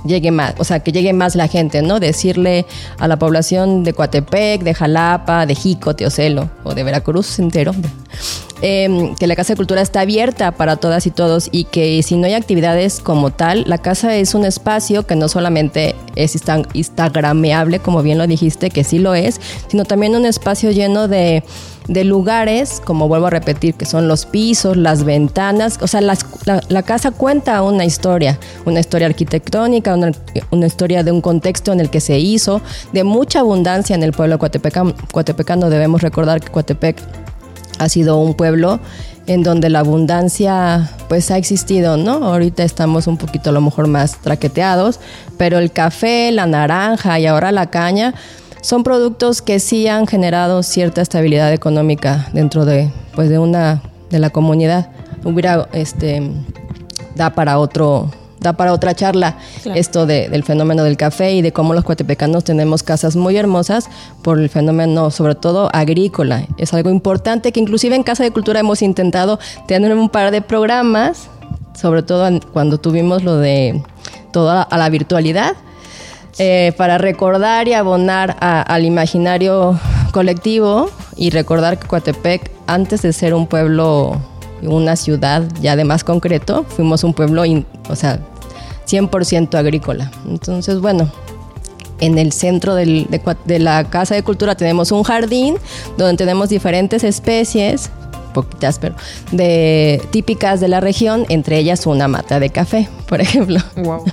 llegue 0.06 0.32
más, 0.32 0.56
o 0.58 0.63
sea, 0.63 0.80
que 0.80 0.91
llegue 0.91 1.13
más 1.13 1.36
la 1.36 1.48
gente, 1.48 1.82
¿no? 1.82 2.00
Decirle 2.00 2.65
a 2.98 3.08
la 3.08 3.18
población 3.18 3.84
de 3.84 3.94
Coatepec, 3.94 4.63
de 4.63 4.74
Jalapa, 4.74 5.46
de 5.46 5.56
Jico, 5.56 5.96
Teocelo 5.96 6.50
o 6.63 6.74
de 6.74 6.84
Veracruz 6.84 7.39
entero, 7.39 7.74
em, 8.62 9.15
que 9.15 9.27
la 9.27 9.36
Casa 9.36 9.53
de 9.53 9.58
Cultura 9.58 9.82
está 9.82 10.01
abierta 10.01 10.51
para 10.51 10.77
todas 10.77 11.06
y 11.06 11.12
todos 11.12 11.50
y 11.51 11.65
que 11.65 12.01
si 12.03 12.15
no 12.15 12.25
hay 12.25 12.34
actividades 12.34 13.00
como 13.00 13.32
tal, 13.32 13.63
la 13.68 13.77
casa 13.77 14.15
es 14.15 14.34
un 14.36 14.46
espacio 14.46 15.06
que 15.06 15.15
no 15.15 15.27
solamente 15.27 15.96
es 16.15 16.38
instagrameable, 16.74 17.80
como 17.80 18.01
bien 18.01 18.18
lo 18.18 18.27
dijiste, 18.27 18.70
que 18.70 18.84
sí 18.84 19.00
lo 19.00 19.13
es, 19.13 19.39
sino 19.68 19.86
también 19.86 20.15
un 20.15 20.25
espacio 20.25 20.72
lleno 20.72 21.08
de 21.08 21.44
de 21.92 22.06
lugares, 22.06 22.82
como 22.84 23.10
vuelvo 23.10 23.28
a 23.28 23.30
repetir, 23.32 23.74
que 23.74 23.86
son 23.86 24.08
los 24.08 24.26
pisos, 24.26 24.78
las 24.78 25.04
ventanas, 25.04 25.78
o 25.82 25.88
sea, 25.88 26.00
la, 26.00 26.84
casa 26.84 27.12
cuenta 27.12 27.62
una 27.64 27.84
historia, 27.84 28.40
una 28.66 28.80
historia 28.80 29.08
arquitectónica, 29.08 29.94
una, 29.94 30.66
historia 30.66 31.04
de 31.04 31.12
un 31.12 31.20
contexto 31.20 31.74
en 31.74 31.82
el 31.82 31.90
que 31.90 32.00
se 32.00 32.18
hizo, 32.18 32.62
de 32.94 33.04
mucha 33.04 33.42
abundancia 33.42 33.94
en 33.94 34.04
el 34.04 34.14
pueblo 34.14 34.40
cuatepecano. 34.40 35.70
Debemos 35.70 36.02
recordar 36.02 36.40
que 36.40 36.48
Coatepec 36.48 36.98
ha 37.78 37.90
sido 37.90 38.18
un 38.20 38.36
pueblo 38.36 38.80
en 39.28 39.44
donde 39.44 39.70
la 39.70 39.80
abundancia 39.80 40.92
pues 41.10 41.30
ha 41.30 41.38
existido, 41.38 41.98
¿no? 41.98 42.24
Ahorita 42.24 42.64
estamos 42.64 43.08
un 43.08 43.18
poquito 43.18 43.50
a 43.50 43.54
lo 43.54 43.60
mejor 43.60 43.88
más 43.88 44.18
traqueteados, 44.22 45.02
pero 45.38 45.58
el 45.58 45.72
café, 45.72 46.32
la 46.32 46.46
naranja 46.46 47.20
y 47.20 47.26
ahora 47.26 47.52
la 47.52 47.70
caña 47.70 48.14
son 48.62 48.84
productos 48.84 49.41
que 49.41 49.60
sí 49.60 49.88
han 49.88 50.08
generado 50.08 50.63
cierta 50.63 51.01
estabilidad 51.01 51.51
económica 51.51 52.30
dentro 52.34 52.63
de, 52.63 52.91
pues 53.15 53.30
de 53.30 53.39
una, 53.39 53.82
de 54.10 54.20
la 54.20 54.30
comunidad. 54.30 54.91
Hubiera, 55.24 55.68
este, 55.74 56.32
da 57.15 57.32
para 57.32 57.58
otro, 57.58 58.10
da 58.39 58.53
para 58.53 58.72
otra 58.72 58.96
charla 58.96 59.38
esto 59.75 60.06
del 60.06 60.44
fenómeno 60.44 60.84
del 60.84 60.98
café 60.98 61.34
y 61.34 61.41
de 61.41 61.51
cómo 61.51 61.74
los 61.74 61.84
cuatepecanos 61.84 62.44
tenemos 62.44 62.84
casas 62.84 63.15
muy 63.15 63.36
hermosas 63.36 63.89
por 64.24 64.39
el 64.39 64.50
fenómeno 64.50 65.10
sobre 65.10 65.36
todo 65.36 65.70
agrícola. 65.74 66.48
Es 66.58 66.74
algo 66.74 66.91
importante 66.91 67.51
que 67.51 67.60
inclusive 67.60 67.96
en 67.96 68.03
Casa 68.03 68.24
de 68.24 68.32
Cultura 68.32 68.60
hemos 68.60 68.82
intentado 68.84 69.39
tener 69.68 69.94
un 69.96 70.10
par 70.10 70.32
de 70.32 70.41
programas, 70.41 71.30
sobre 71.80 72.03
todo 72.03 72.30
cuando 72.53 72.80
tuvimos 72.80 73.24
lo 73.24 73.38
de 73.38 73.82
toda 74.32 74.62
a 74.62 74.77
la 74.77 74.89
virtualidad 74.89 75.56
eh, 76.38 76.74
para 76.78 76.98
recordar 76.98 77.68
y 77.68 77.74
abonar 77.74 78.38
al 78.40 78.86
imaginario 78.86 79.80
colectivo 80.12 80.90
y 81.16 81.30
recordar 81.30 81.80
que 81.80 81.88
Coatepec, 81.88 82.52
antes 82.68 83.02
de 83.02 83.14
ser 83.14 83.34
un 83.34 83.48
pueblo, 83.48 84.18
una 84.62 84.96
ciudad 84.96 85.44
ya 85.62 85.76
de 85.76 85.84
más 85.84 86.04
concreto, 86.04 86.66
fuimos 86.68 87.04
un 87.04 87.14
pueblo, 87.14 87.44
o 87.90 87.96
sea, 87.96 88.20
100% 88.88 89.56
agrícola. 89.56 90.12
Entonces, 90.28 90.80
bueno, 90.80 91.10
en 92.00 92.18
el 92.18 92.32
centro 92.32 92.76
de, 92.76 93.08
la 93.60 93.84
Casa 93.86 94.16
de 94.16 94.24
Cultura 94.24 94.56
tenemos 94.56 94.92
un 94.92 95.04
jardín 95.04 95.56
donde 95.98 96.18
tenemos 96.18 96.50
diferentes 96.50 97.04
especies, 97.04 97.90
poquitas, 98.32 98.80
pero 98.80 98.96
de 99.32 100.02
típicas 100.12 100.60
de 100.60 100.68
la 100.68 100.80
región, 100.80 101.26
entre 101.30 101.58
ellas 101.58 101.86
una 101.86 102.08
mata 102.08 102.40
de 102.40 102.50
café, 102.50 102.90
por 103.08 103.22
ejemplo. 103.22 103.60
Wow. 103.78 104.04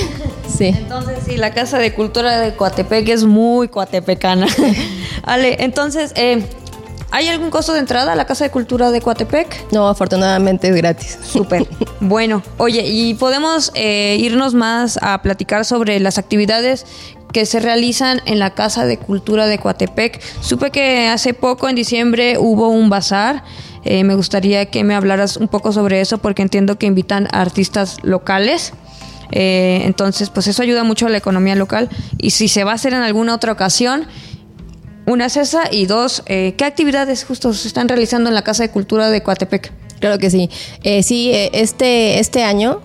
sí. 0.48 0.66
Entonces, 0.66 1.18
sí, 1.26 1.36
la 1.36 1.52
Casa 1.52 1.78
de 1.78 1.94
Cultura 1.94 2.40
de 2.40 2.54
Coatepec 2.54 3.08
es 3.08 3.24
muy 3.24 3.68
coatepecana. 3.68 4.46
Ale, 5.22 5.56
entonces, 5.60 6.12
eh, 6.16 6.44
¿Hay 7.12 7.28
algún 7.28 7.50
costo 7.50 7.72
de 7.72 7.78
entrada 7.78 8.12
a 8.12 8.16
la 8.16 8.26
Casa 8.26 8.44
de 8.44 8.50
Cultura 8.50 8.90
de 8.90 9.00
Coatepec? 9.00 9.72
No, 9.72 9.88
afortunadamente 9.88 10.68
es 10.68 10.76
gratis. 10.76 11.18
Súper. 11.24 11.66
bueno, 12.00 12.42
oye, 12.58 12.82
y 12.84 13.14
podemos 13.14 13.70
eh, 13.74 14.16
irnos 14.20 14.54
más 14.54 14.98
a 15.00 15.22
platicar 15.22 15.64
sobre 15.64 16.00
las 16.00 16.18
actividades 16.18 16.84
que 17.36 17.44
se 17.44 17.60
realizan 17.60 18.22
en 18.24 18.38
la 18.38 18.54
Casa 18.54 18.86
de 18.86 18.96
Cultura 18.96 19.46
de 19.46 19.58
Coatepec. 19.58 20.22
Supe 20.40 20.70
que 20.70 21.08
hace 21.08 21.34
poco, 21.34 21.68
en 21.68 21.74
diciembre, 21.74 22.38
hubo 22.38 22.70
un 22.70 22.88
bazar. 22.88 23.44
Eh, 23.84 24.04
me 24.04 24.14
gustaría 24.14 24.70
que 24.70 24.84
me 24.84 24.94
hablaras 24.94 25.36
un 25.36 25.46
poco 25.48 25.70
sobre 25.70 26.00
eso 26.00 26.16
porque 26.16 26.40
entiendo 26.40 26.78
que 26.78 26.86
invitan 26.86 27.28
artistas 27.32 27.98
locales. 28.02 28.72
Eh, 29.32 29.82
entonces, 29.84 30.30
pues 30.30 30.46
eso 30.46 30.62
ayuda 30.62 30.82
mucho 30.82 31.04
a 31.04 31.10
la 31.10 31.18
economía 31.18 31.54
local. 31.56 31.90
Y 32.16 32.30
si 32.30 32.48
se 32.48 32.64
va 32.64 32.72
a 32.72 32.76
hacer 32.76 32.94
en 32.94 33.02
alguna 33.02 33.34
otra 33.34 33.52
ocasión, 33.52 34.06
una 35.06 35.26
es 35.26 35.36
esa 35.36 35.70
y 35.70 35.84
dos, 35.84 36.22
eh, 36.24 36.54
¿qué 36.56 36.64
actividades 36.64 37.24
justo 37.24 37.52
se 37.52 37.68
están 37.68 37.86
realizando 37.86 38.30
en 38.30 38.34
la 38.34 38.44
Casa 38.44 38.62
de 38.62 38.70
Cultura 38.70 39.10
de 39.10 39.22
Coatepec? 39.22 39.74
Claro 40.00 40.16
que 40.16 40.30
sí. 40.30 40.48
sí, 41.02 41.32
este, 41.34 42.18
este 42.18 42.44
año 42.44 42.80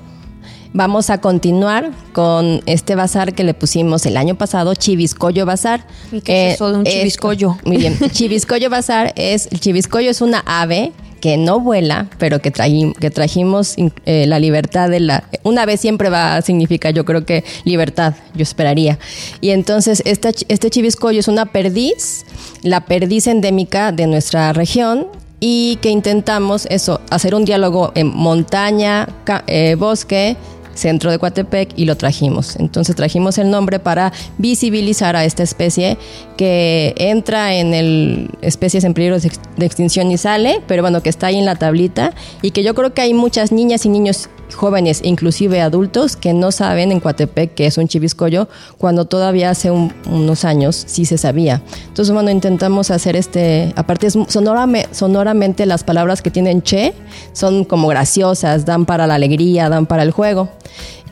Vamos 0.73 1.09
a 1.09 1.19
continuar 1.19 1.91
con 2.13 2.61
este 2.65 2.95
bazar 2.95 3.33
que 3.33 3.43
le 3.43 3.53
pusimos 3.53 4.05
el 4.05 4.15
año 4.15 4.35
pasado, 4.35 4.73
Chiviscoyo 4.73 5.45
Bazar. 5.45 5.85
¿Y 6.13 6.21
qué 6.21 6.49
es 6.49 6.55
eso 6.55 6.71
de 6.71 6.77
un 6.77 6.85
chiviscoyo? 6.85 7.57
muy 7.65 7.75
bien. 7.75 7.97
Chiviscoyo 8.11 8.69
Bazar 8.69 9.11
es, 9.17 9.47
el 9.51 9.59
chiviscoyo 9.59 10.09
es 10.09 10.21
una 10.21 10.41
ave 10.45 10.93
que 11.19 11.35
no 11.35 11.59
vuela, 11.59 12.07
pero 12.17 12.39
que, 12.39 12.51
que 12.51 13.09
trajimos 13.11 13.75
eh, 14.05 14.25
la 14.27 14.39
libertad 14.39 14.89
de 14.89 15.01
la... 15.01 15.25
Una 15.43 15.65
vez 15.65 15.81
siempre 15.81 16.09
va 16.09 16.37
a 16.37 16.41
significar, 16.41 16.93
yo 16.93 17.03
creo 17.03 17.25
que 17.25 17.43
libertad, 17.65 18.15
yo 18.33 18.43
esperaría. 18.43 18.97
Y 19.41 19.49
entonces 19.49 20.01
esta, 20.05 20.29
este 20.47 20.69
chiviscoyo 20.69 21.19
es 21.19 21.27
una 21.27 21.47
perdiz, 21.47 22.25
la 22.63 22.85
perdiz 22.85 23.27
endémica 23.27 23.91
de 23.91 24.07
nuestra 24.07 24.53
región 24.53 25.07
y 25.41 25.77
que 25.81 25.89
intentamos 25.89 26.65
eso, 26.67 27.01
hacer 27.09 27.35
un 27.35 27.45
diálogo 27.45 27.91
en 27.95 28.07
montaña, 28.07 29.09
eh, 29.47 29.75
bosque, 29.77 30.37
centro 30.81 31.11
de 31.11 31.19
Coatepec 31.19 31.73
y 31.77 31.85
lo 31.85 31.95
trajimos. 31.95 32.55
Entonces 32.57 32.95
trajimos 32.95 33.37
el 33.37 33.49
nombre 33.49 33.79
para 33.79 34.11
visibilizar 34.37 35.15
a 35.15 35.23
esta 35.23 35.43
especie 35.43 35.97
que 36.37 36.93
entra 36.97 37.53
en 37.53 37.73
el 37.73 38.29
especies 38.41 38.83
en 38.83 38.93
peligro 38.93 39.17
de 39.19 39.65
extinción 39.65 40.11
y 40.11 40.17
sale, 40.17 40.61
pero 40.67 40.81
bueno, 40.81 41.01
que 41.01 41.09
está 41.09 41.27
ahí 41.27 41.37
en 41.37 41.45
la 41.45 41.55
tablita 41.55 42.13
y 42.41 42.51
que 42.51 42.63
yo 42.63 42.73
creo 42.73 42.93
que 42.93 43.01
hay 43.01 43.13
muchas 43.13 43.51
niñas 43.51 43.85
y 43.85 43.89
niños 43.89 44.29
jóvenes, 44.53 45.01
inclusive 45.03 45.61
adultos, 45.61 46.15
que 46.15 46.33
no 46.33 46.51
saben 46.51 46.91
en 46.91 46.99
Coatepec 46.99 47.53
que 47.53 47.65
es 47.65 47.77
un 47.77 47.87
chiviscoyo, 47.87 48.47
cuando 48.77 49.05
todavía 49.05 49.49
hace 49.49 49.71
unos 49.71 50.45
años 50.45 50.83
sí 50.87 51.05
se 51.05 51.17
sabía. 51.17 51.61
Entonces, 51.87 52.13
bueno, 52.13 52.29
intentamos 52.29 52.91
hacer 52.91 53.15
este, 53.15 53.73
aparte 53.75 54.07
es 54.07 54.17
sonoramente 54.27 55.65
las 55.65 55.83
palabras 55.83 56.21
que 56.21 56.31
tienen 56.31 56.61
che 56.61 56.93
son 57.33 57.65
como 57.65 57.87
graciosas, 57.87 58.65
dan 58.65 58.85
para 58.85 59.07
la 59.07 59.15
alegría, 59.15 59.69
dan 59.69 59.85
para 59.85 60.03
el 60.03 60.11
juego 60.11 60.49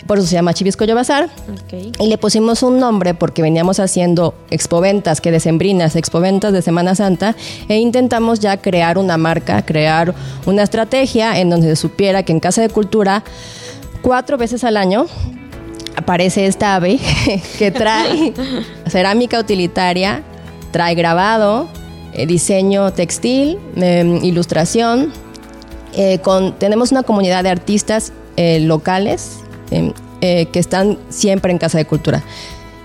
por 0.10 0.18
eso 0.18 0.26
se 0.26 0.34
llama 0.34 0.56
Chiviscoyo 0.56 0.96
Bazar. 0.96 1.30
Y 2.00 2.08
le 2.08 2.18
pusimos 2.18 2.64
un 2.64 2.80
nombre 2.80 3.14
porque 3.14 3.44
veníamos 3.44 3.80
haciendo 3.80 4.34
expoventas, 4.50 5.22
que 5.22 5.30
decembrinas, 5.30 5.96
expoventas 5.96 6.52
de 6.52 6.64
Semana 6.64 6.96
Santa, 6.96 7.36
e 7.68 7.78
intentamos 7.78 8.40
ya 8.40 8.58
crear 8.58 8.98
una 8.98 9.18
marca, 9.20 9.64
crear 9.64 10.16
una 10.48 10.64
estrategia 10.64 11.40
en 11.40 11.52
donde 11.52 11.68
se 11.68 11.76
supiera 11.76 12.24
que 12.24 12.32
en 12.32 12.40
Casa 12.40 12.64
de 12.64 12.70
Cultura, 12.70 13.24
cuatro 14.02 14.40
veces 14.40 14.64
al 14.64 14.78
año, 14.78 15.06
aparece 15.96 16.48
esta 16.48 16.74
ave 16.74 16.98
que 17.60 17.70
trae 17.70 18.34
cerámica 18.88 19.40
utilitaria, 19.40 20.24
trae 20.72 20.96
grabado, 20.96 21.68
eh, 22.14 22.26
diseño 22.26 22.94
textil, 22.94 23.60
em, 23.76 24.24
ilustración. 24.24 25.14
Eh, 25.94 26.18
con, 26.24 26.54
tenemos 26.54 26.92
una 26.92 27.04
comunidad 27.04 27.44
de 27.44 27.52
artistas 27.52 28.12
eh, 28.38 28.60
locales 28.60 29.42
Em, 29.72 29.94
eh, 30.22 30.48
que 30.48 30.60
están 30.60 30.98
siempre 31.08 31.52
en 31.52 31.58
Casa 31.58 31.78
de 31.78 31.86
Cultura. 31.86 32.24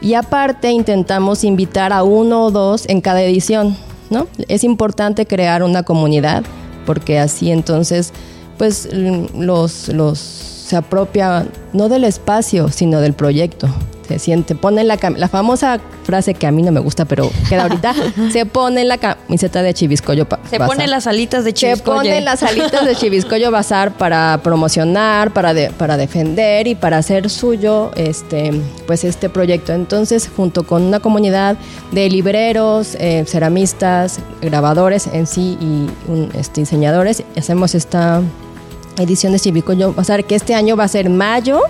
Y 0.00 0.14
aparte 0.14 0.70
intentamos 0.70 1.42
invitar 1.42 1.92
a 1.92 2.04
uno 2.04 2.44
o 2.44 2.50
dos 2.52 2.88
en 2.88 3.00
cada 3.00 3.22
edición, 3.22 3.76
¿no? 4.08 4.28
Es 4.46 4.62
importante 4.62 5.26
crear 5.26 5.64
una 5.64 5.82
comunidad 5.82 6.44
porque 6.86 7.18
así 7.18 7.50
entonces 7.50 8.12
pues 8.56 8.88
los, 8.92 9.88
los 9.88 10.18
se 10.18 10.76
apropia 10.76 11.48
no 11.72 11.88
del 11.88 12.04
espacio, 12.04 12.68
sino 12.68 13.00
del 13.00 13.14
proyecto 13.14 13.68
se 14.06 14.18
siente, 14.18 14.54
pone 14.54 14.84
la, 14.84 14.98
la 15.16 15.28
famosa 15.28 15.80
frase 16.04 16.34
que 16.34 16.46
a 16.46 16.50
mí 16.50 16.62
no 16.62 16.72
me 16.72 16.80
gusta, 16.80 17.04
pero 17.04 17.30
queda 17.48 17.62
ahorita, 17.62 17.94
se 18.32 18.46
pone 18.46 18.84
la 18.84 18.98
camiseta 18.98 19.62
de 19.62 19.74
Chiviscoyo 19.74 20.26
Se 20.48 20.58
pone 20.58 20.86
las 20.86 21.06
alitas 21.06 21.44
de 21.44 21.52
Chiviscoyo. 21.52 22.02
Se 22.02 22.08
pone 22.08 22.20
las 22.20 22.42
alitas 22.42 22.84
de 22.84 22.94
Chiviscoyo 22.96 23.50
Bazar 23.50 23.92
para 23.92 24.40
promocionar, 24.42 25.32
para, 25.32 25.54
para 25.70 25.96
defender 25.96 26.66
y 26.66 26.74
para 26.74 26.98
hacer 26.98 27.30
suyo 27.30 27.90
este, 27.96 28.52
pues 28.86 29.04
este 29.04 29.28
proyecto. 29.28 29.72
Entonces, 29.72 30.30
junto 30.34 30.64
con 30.64 30.82
una 30.82 31.00
comunidad 31.00 31.56
de 31.92 32.08
libreros, 32.10 32.96
eh, 33.00 33.24
ceramistas, 33.26 34.20
grabadores 34.42 35.06
en 35.06 35.26
sí 35.26 35.56
y 35.60 35.88
este, 36.38 36.60
diseñadores, 36.60 37.22
hacemos 37.36 37.74
esta 37.74 38.20
edición 38.98 39.32
de 39.32 39.40
Chiviscoyo 39.40 39.92
Bazar, 39.92 40.24
que 40.24 40.34
este 40.34 40.54
año 40.54 40.76
va 40.76 40.84
a 40.84 40.88
ser 40.88 41.10
mayo, 41.10 41.60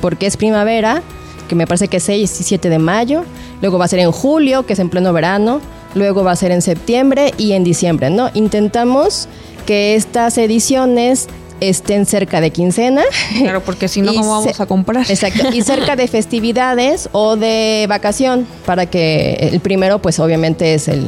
porque 0.00 0.26
es 0.26 0.36
primavera, 0.36 1.02
que 1.50 1.56
me 1.56 1.66
parece 1.66 1.88
que 1.88 1.96
es 1.96 2.04
6 2.04 2.40
y 2.40 2.44
7 2.44 2.70
de 2.70 2.78
mayo, 2.78 3.24
luego 3.60 3.76
va 3.76 3.86
a 3.86 3.88
ser 3.88 3.98
en 3.98 4.12
julio, 4.12 4.64
que 4.66 4.74
es 4.74 4.78
en 4.78 4.88
pleno 4.88 5.12
verano, 5.12 5.60
luego 5.96 6.22
va 6.22 6.30
a 6.30 6.36
ser 6.36 6.52
en 6.52 6.62
septiembre 6.62 7.34
y 7.38 7.54
en 7.54 7.64
diciembre, 7.64 8.08
¿no? 8.08 8.30
Intentamos 8.34 9.26
que 9.66 9.96
estas 9.96 10.38
ediciones 10.38 11.26
estén 11.58 12.06
cerca 12.06 12.40
de 12.40 12.52
quincena. 12.52 13.02
Claro, 13.36 13.62
porque 13.62 13.88
si 13.88 14.00
no, 14.00 14.14
¿cómo 14.14 14.30
vamos 14.30 14.60
a 14.60 14.66
comprar? 14.66 15.10
Exacto. 15.10 15.48
Y 15.52 15.62
cerca 15.64 15.96
de 15.96 16.06
festividades 16.06 17.08
o 17.10 17.34
de 17.34 17.86
vacación, 17.88 18.46
para 18.64 18.86
que 18.86 19.50
el 19.52 19.58
primero, 19.58 19.98
pues 19.98 20.20
obviamente 20.20 20.74
es 20.74 20.86
el, 20.86 21.04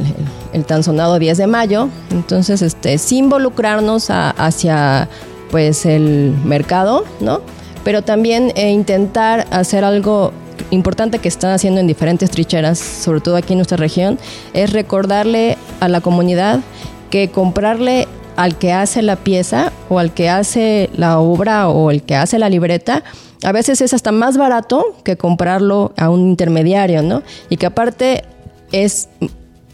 el 0.51 0.65
tan 0.65 0.83
sonado 0.83 1.19
10 1.19 1.37
de 1.37 1.47
mayo. 1.47 1.87
Entonces, 2.11 2.61
este, 2.61 2.97
sin 2.97 3.25
involucrarnos 3.25 4.09
hacia 4.09 5.07
pues 5.51 5.85
el 5.85 6.35
mercado, 6.43 7.05
¿no? 7.21 7.39
Pero 7.83 8.01
también 8.01 8.51
eh, 8.55 8.71
intentar 8.71 9.47
hacer 9.51 9.83
algo 9.83 10.31
importante 10.71 11.19
que 11.19 11.27
están 11.27 11.51
haciendo 11.51 11.79
en 11.79 11.87
diferentes 11.87 12.31
trincheras, 12.31 12.79
sobre 12.79 13.21
todo 13.21 13.35
aquí 13.35 13.53
en 13.53 13.59
nuestra 13.59 13.77
región, 13.77 14.19
es 14.53 14.71
recordarle 14.71 15.57
a 15.79 15.87
la 15.87 16.01
comunidad 16.01 16.61
que 17.09 17.29
comprarle 17.29 18.07
al 18.35 18.57
que 18.57 18.73
hace 18.73 19.01
la 19.01 19.15
pieza 19.15 19.71
o 19.89 19.99
al 19.99 20.13
que 20.13 20.29
hace 20.29 20.89
la 20.95 21.19
obra 21.19 21.69
o 21.69 21.91
el 21.91 22.01
que 22.01 22.15
hace 22.15 22.39
la 22.39 22.49
libreta, 22.49 23.03
a 23.43 23.51
veces 23.51 23.81
es 23.81 23.93
hasta 23.93 24.11
más 24.11 24.37
barato 24.37 24.95
que 25.03 25.17
comprarlo 25.17 25.93
a 25.97 26.09
un 26.09 26.21
intermediario, 26.21 27.01
¿no? 27.03 27.23
Y 27.49 27.57
que 27.57 27.65
aparte 27.65 28.23
es 28.71 29.09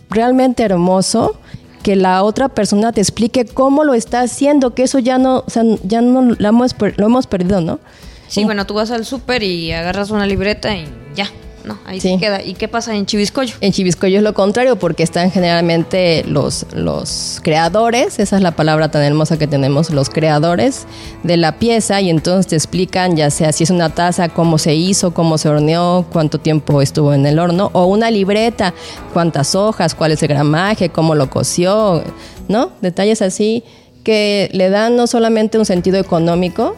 realmente 0.09 0.63
hermoso 0.63 1.39
que 1.83 1.95
la 1.95 2.23
otra 2.23 2.49
persona 2.49 2.91
te 2.91 3.01
explique 3.01 3.45
cómo 3.45 3.83
lo 3.83 3.93
está 3.93 4.21
haciendo, 4.21 4.73
que 4.73 4.83
eso 4.83 4.99
ya 4.99 5.17
no, 5.17 5.43
o 5.45 5.49
sea, 5.49 5.63
ya 5.83 6.01
no 6.01 6.21
lo 6.21 6.47
hemos, 6.47 6.75
lo 6.97 7.05
hemos 7.05 7.27
perdido, 7.27 7.61
¿no? 7.61 7.79
Sí, 8.27 8.43
bueno, 8.43 8.65
tú 8.65 8.75
vas 8.75 8.91
al 8.91 9.05
súper 9.05 9.41
y 9.43 9.71
agarras 9.71 10.11
una 10.11 10.25
libreta 10.25 10.75
y 10.75 10.87
ya. 11.15 11.29
No, 11.69 11.77
ahí 11.85 11.99
se 11.99 12.17
queda. 12.17 12.41
¿Y 12.41 12.55
qué 12.55 12.67
pasa 12.67 12.95
en 12.95 13.05
Chiviscoyo? 13.05 13.53
En 13.61 13.71
Chiviscoyo 13.71 14.17
es 14.17 14.23
lo 14.23 14.33
contrario, 14.33 14.77
porque 14.77 15.03
están 15.03 15.29
generalmente 15.29 16.23
los, 16.25 16.65
los 16.73 17.39
creadores, 17.43 18.17
esa 18.17 18.37
es 18.37 18.41
la 18.41 18.49
palabra 18.49 18.89
tan 18.89 19.03
hermosa 19.03 19.37
que 19.37 19.45
tenemos, 19.45 19.91
los 19.91 20.09
creadores 20.09 20.87
de 21.21 21.37
la 21.37 21.59
pieza, 21.59 22.01
y 22.01 22.09
entonces 22.09 22.47
te 22.47 22.55
explican, 22.55 23.15
ya 23.15 23.29
sea 23.29 23.51
si 23.51 23.65
es 23.65 23.69
una 23.69 23.93
taza, 23.93 24.29
cómo 24.29 24.57
se 24.57 24.73
hizo, 24.73 25.13
cómo 25.13 25.37
se 25.37 25.47
horneó, 25.47 26.07
cuánto 26.11 26.39
tiempo 26.39 26.81
estuvo 26.81 27.13
en 27.13 27.27
el 27.27 27.37
horno, 27.37 27.69
o 27.73 27.85
una 27.85 28.09
libreta, 28.09 28.73
cuántas 29.13 29.53
hojas, 29.53 29.93
cuál 29.93 30.13
es 30.13 30.23
el 30.23 30.29
gramaje, 30.29 30.89
cómo 30.89 31.13
lo 31.13 31.29
coció, 31.29 32.03
¿no? 32.47 32.71
Detalles 32.81 33.21
así 33.21 33.63
que 34.03 34.49
le 34.53 34.71
dan 34.71 34.95
no 34.95 35.05
solamente 35.05 35.59
un 35.59 35.65
sentido 35.65 35.99
económico, 35.99 36.75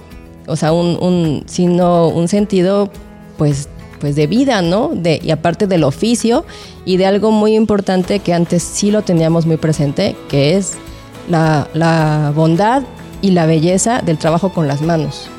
o 0.48 0.58
sea, 0.58 0.74
un, 0.74 1.02
un, 1.02 1.44
sino 1.46 2.10
un 2.10 2.28
sentido, 2.28 2.90
pues, 3.38 3.70
pues 4.02 4.16
de 4.16 4.28
vida, 4.28 4.62
¿no? 4.62 4.90
De, 4.94 5.22
y 5.24 5.32
aparte 5.32 5.68
del 5.68 5.84
oficio 5.84 6.44
y 6.84 6.98
de 6.98 7.06
algo 7.06 7.32
muy 7.32 7.56
importante 7.56 8.20
que 8.20 8.34
antes 8.34 8.64
sí 8.64 8.92
lo 8.92 9.04
teníamos 9.04 9.46
muy 9.46 9.58
presente, 9.58 10.16
que 10.28 10.58
es 10.58 10.74
la, 11.30 11.70
la 11.74 12.34
bondad 12.36 12.82
y 13.22 13.32
la 13.32 13.46
belleza 13.46 14.02
del 14.02 14.18
trabajo 14.18 14.50
con 14.50 14.68
las 14.68 14.82
manos. 14.82 15.30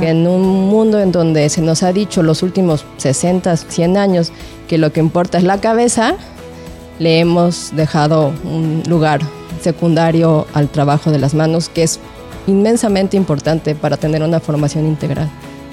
Que 0.00 0.08
en 0.08 0.26
un 0.26 0.70
mundo 0.70 1.00
en 1.00 1.12
donde 1.12 1.50
se 1.50 1.60
nos 1.60 1.82
ha 1.82 1.92
dicho 1.92 2.22
los 2.22 2.42
últimos 2.42 2.86
60, 2.96 3.54
100 3.58 3.98
años 3.98 4.32
que 4.66 4.78
lo 4.78 4.90
que 4.90 5.00
importa 5.00 5.36
es 5.36 5.44
la 5.44 5.60
cabeza, 5.60 6.14
le 6.98 7.18
hemos 7.18 7.76
dejado 7.76 8.32
un 8.42 8.82
lugar 8.88 9.20
secundario 9.60 10.46
al 10.54 10.68
trabajo 10.68 11.10
de 11.10 11.18
las 11.18 11.34
manos, 11.34 11.68
que 11.68 11.82
es 11.82 12.00
inmensamente 12.46 13.18
importante 13.18 13.74
para 13.74 13.98
tener 13.98 14.22
una 14.22 14.40
formación 14.40 14.86
integral. 14.86 15.30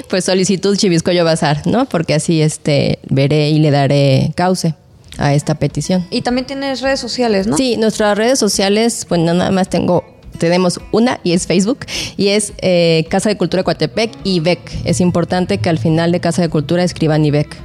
pues 0.09 0.24
solicitud 0.24 0.74
Chiviscoyo 0.76 1.26
Bazar, 1.26 1.66
¿no? 1.66 1.85
Porque 1.85 2.14
así 2.14 2.40
este, 2.40 3.00
veré 3.11 3.50
y 3.50 3.59
le 3.59 3.70
daré 3.70 4.33
cauce 4.35 4.74
a 5.18 5.35
esta 5.35 5.57
petición. 5.57 6.07
Y 6.11 6.22
también 6.22 6.46
tienes 6.46 6.81
redes 6.81 7.00
sociales, 7.00 7.46
¿no? 7.46 7.59
Sí, 7.59 7.76
nuestras 7.76 8.16
redes 8.16 8.38
sociales, 8.38 9.05
pues 9.07 9.20
nada 9.20 9.50
más 9.50 9.68
tengo 9.68 10.07
tenemos 10.38 10.81
una 10.93 11.21
y 11.23 11.33
es 11.33 11.47
Facebook 11.47 11.81
y 12.16 12.29
es 12.29 12.53
eh, 12.59 13.07
Casa 13.11 13.29
de 13.29 13.37
Cultura 13.37 13.62
Coatepec 13.62 14.12
y 14.25 14.40
BEC. 14.40 14.61
Es 14.85 15.01
importante 15.01 15.59
que 15.59 15.69
al 15.69 15.79
final 15.79 16.12
de 16.12 16.21
Casa 16.21 16.43
de 16.43 16.49
Cultura 16.49 16.83
escriban 16.83 17.25
IBEC. 17.25 17.57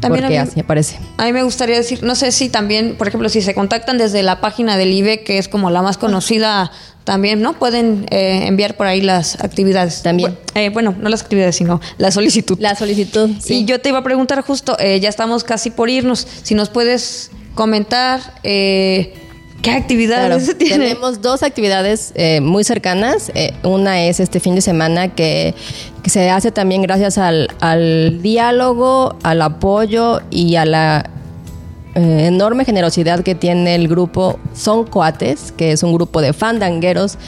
También 0.00 0.24
porque 0.24 0.38
así 0.38 0.60
aparece. 0.60 0.98
A 1.18 1.26
mí 1.26 1.32
me 1.32 1.42
gustaría 1.42 1.76
decir, 1.76 2.02
no 2.02 2.14
sé 2.14 2.32
si 2.32 2.48
también, 2.48 2.96
por 2.96 3.08
ejemplo, 3.08 3.28
si 3.28 3.42
se 3.42 3.54
contactan 3.54 3.98
desde 3.98 4.22
la 4.22 4.40
página 4.40 4.76
del 4.76 4.92
IBEC, 4.92 5.24
que 5.24 5.38
es 5.38 5.48
como 5.48 5.70
la 5.70 5.82
más 5.82 5.98
conocida 5.98 6.72
también, 7.04 7.42
¿no? 7.42 7.54
Pueden 7.58 8.06
eh, 8.10 8.46
enviar 8.46 8.76
por 8.76 8.86
ahí 8.86 9.00
las 9.00 9.40
actividades. 9.42 10.02
También. 10.02 10.36
Eh, 10.54 10.70
bueno, 10.70 10.94
no 10.98 11.08
las 11.08 11.22
actividades, 11.22 11.56
sino 11.56 11.80
la 11.98 12.10
solicitud. 12.10 12.58
La 12.60 12.74
solicitud, 12.74 13.30
sí. 13.40 13.60
Y 13.60 13.64
yo 13.64 13.80
te 13.80 13.88
iba 13.88 13.98
a 13.98 14.04
preguntar 14.04 14.40
justo, 14.42 14.76
eh, 14.78 15.00
ya 15.00 15.08
estamos 15.08 15.44
casi 15.44 15.70
por 15.70 15.90
irnos, 15.90 16.26
si 16.42 16.54
nos 16.54 16.68
puedes 16.70 17.30
comentar 17.54 18.20
qué 19.62 19.70
actividades 19.70 20.58
Tenemos 20.58 21.22
dos 21.22 21.42
actividades 21.42 22.12
muy 22.42 22.64
cercanas. 22.64 23.32
una 23.62 24.02
es 24.04 24.20
este 24.20 24.40
fin 24.40 24.54
de 24.54 24.60
semana 24.60 25.08
que, 25.08 25.54
que 26.02 26.10
se 26.10 26.28
hace 26.30 26.50
también 26.50 26.82
gracias 26.82 27.16
al, 27.18 27.48
al 27.60 28.20
diálogo, 28.22 29.16
al 29.22 29.40
apoyo 29.42 30.20
y 30.30 30.56
a 30.56 30.64
la 30.64 31.10
eh, 31.94 32.26
enorme 32.28 32.64
generosidad 32.64 33.20
que 33.20 33.34
tiene 33.34 33.74
el 33.74 33.86
grupo 33.86 34.38
Son 34.54 34.84
Coates, 34.84 35.52
que 35.52 35.72
es 35.72 35.82
un 35.82 35.92
grupo 35.92 36.22
de 36.22 36.32
fandangueros 36.32 37.18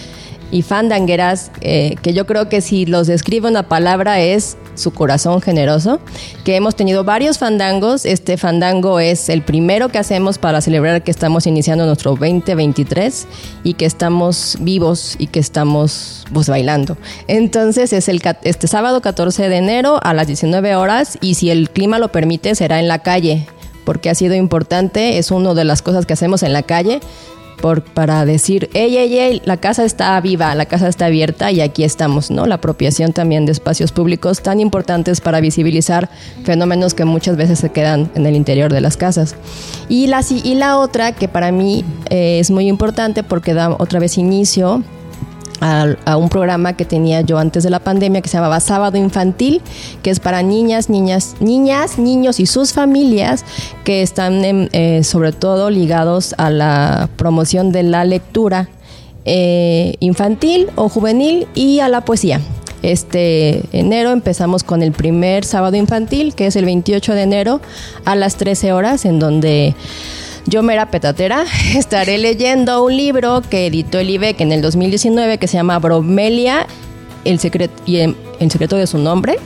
y 0.55 0.63
fandangueras, 0.63 1.51
eh, 1.63 1.97
que 2.01 2.15
yo 2.15 2.27
creo 2.27 2.49
que 2.49 2.61
si 2.61 2.87
los 2.87 3.09
describe 3.09 3.49
una 3.49 3.65
palabra 3.65 4.21
es 4.21 4.57
su 4.77 4.93
corazón 4.93 5.43
generoso, 5.43 5.99
que 6.45 6.55
hemos 6.55 6.77
tenido 6.77 7.03
varios 7.03 7.39
fandangos. 7.39 8.07
Este 8.07 8.37
fandango 8.37 9.01
es 9.01 9.29
el 9.31 9.43
primero 9.43 9.89
que 9.89 9.99
hacemos 9.99 10.39
para 10.39 10.61
celebrar 10.61 11.03
que 11.03 11.11
estamos 11.11 11.49
iniciando 11.49 11.87
nuestro 11.87 12.13
2023 12.13 13.27
y 13.65 13.75
que 13.75 13.85
estamos 13.85 14.57
vivos 14.61 15.17
y 15.19 15.27
que 15.27 15.41
estamos 15.41 16.25
pues, 16.33 16.49
bailando. 16.49 16.97
Entonces 17.27 17.93
es 17.93 18.09
el, 18.09 18.23
este 18.45 18.69
sábado 18.69 19.03
14 19.03 19.49
de 19.49 19.57
enero 19.57 19.99
a 20.05 20.15
las 20.15 20.29
19 20.29 20.77
horas 20.77 21.19
y 21.21 21.35
si 21.35 21.51
el 21.51 21.69
clima 21.69 21.99
lo 21.99 22.13
permite 22.13 22.55
será 22.55 22.79
en 22.79 22.87
la 22.87 23.01
calle 23.01 23.49
porque 23.85 24.09
ha 24.09 24.15
sido 24.15 24.35
importante, 24.35 25.19
es 25.19 25.31
una 25.31 25.53
de 25.53 25.65
las 25.65 25.83
cosas 25.83 26.07
que 26.07 26.15
hacemos 26.15 26.43
en 26.43 26.53
la 26.53 26.63
calle 26.63 27.01
por, 27.61 27.83
para 27.83 28.25
decir, 28.25 28.71
ey, 28.75 28.97
ey, 28.97 29.19
ey, 29.19 29.43
la 29.45 29.57
casa 29.57 29.85
está 29.85 30.21
viva, 30.21 30.55
la 30.55 30.67
casa 30.67 30.89
está 30.89 31.07
abierta 31.07 31.51
y 31.51 31.61
aquí 31.61 31.85
estamos, 31.85 32.31
¿no? 32.31 32.47
La 32.47 32.57
apropiación 32.57 33.13
también 33.13 33.47
de 33.47 33.53
espacios 33.53 33.93
públicos 33.93 34.43
tan 34.43 34.61
importantes 34.61 35.21
para 35.21 35.41
visibilizar 35.41 36.11
fenómenos 36.45 36.95
que 36.95 37.05
muchas 37.05 37.37
veces 37.37 37.59
se 37.59 37.71
quedan 37.71 38.11
en 38.15 38.27
el 38.27 38.37
interior 38.37 38.73
de 38.73 38.81
las 38.81 38.97
casas. 38.97 39.37
Y 39.89 40.07
la, 40.07 40.23
y 40.31 40.55
la 40.55 40.79
otra, 40.79 41.13
que 41.13 41.29
para 41.29 41.53
mí 41.53 41.85
eh, 42.11 42.39
es 42.41 42.51
muy 42.51 42.69
importante 42.69 43.23
porque 43.23 43.55
da 43.55 43.71
otra 43.79 44.01
vez 44.01 44.19
inicio 44.19 44.83
a, 45.61 46.17
un 46.17 46.29
programa 46.29 46.75
que 46.75 46.85
tenía 46.85 47.21
yo 47.21 47.39
antes 47.39 47.63
de 47.63 47.71
la 47.71 47.81
pandemia 47.81 48.21
que 48.21 48.29
se 48.29 48.37
llamaba 48.37 48.61
Sábado 48.61 48.99
Infantil, 48.99 49.63
que 50.03 50.11
es 50.11 50.21
para 50.21 50.43
niñas, 50.43 50.91
niñas, 50.91 51.37
niñas, 51.41 51.99
niños 51.99 52.41
y 52.41 52.47
sus 52.47 52.73
familias 52.73 53.45
que 53.85 54.03
están 54.03 54.43
eh, 54.45 55.03
sobre 55.05 55.33
todo 55.33 55.71
ligados 55.71 56.35
a 56.39 56.51
la 56.51 57.09
promoción 57.17 57.73
de 57.73 57.83
la 57.83 58.05
lectura 58.05 58.69
eh, 59.25 59.95
infantil 60.01 60.69
o 60.75 60.89
juvenil 60.89 61.47
y 61.55 61.81
a 61.81 61.89
la 61.89 62.03
poesía. 62.03 62.41
Este 62.83 63.63
enero 63.73 64.11
empezamos 64.11 64.63
con 64.63 64.83
el 64.83 64.93
primer 64.93 65.47
sábado 65.47 65.77
infantil, 65.77 66.35
que 66.35 66.47
es 66.47 66.57
el 66.57 66.67
28 66.67 67.15
de 67.15 67.23
enero 67.23 67.61
a 68.05 68.15
las 68.15 68.37
13 68.37 68.75
horas, 68.75 69.07
en 69.07 69.19
donde 69.19 69.75
yo, 70.47 70.63
Mera 70.63 70.91
Petatera, 70.91 71.45
estaré 71.75 72.19
leyendo 72.19 72.85
un 72.85 72.97
libro 72.97 73.43
que 73.49 73.67
editó 73.67 73.99
el 73.99 74.11
IBEC 74.11 74.41
en 74.41 74.53
el 74.53 74.63
2019 74.63 75.39
que 75.39 75.49
se 75.49 75.57
llama 75.57 75.79
Bromelia, 75.79 76.67
el 77.25 77.39
secreto, 77.39 77.75
y 77.87 77.97
el, 77.97 78.17
secreto 78.51 78.77
de 78.77 78.87
su 78.87 78.99
nombre. 78.99 79.39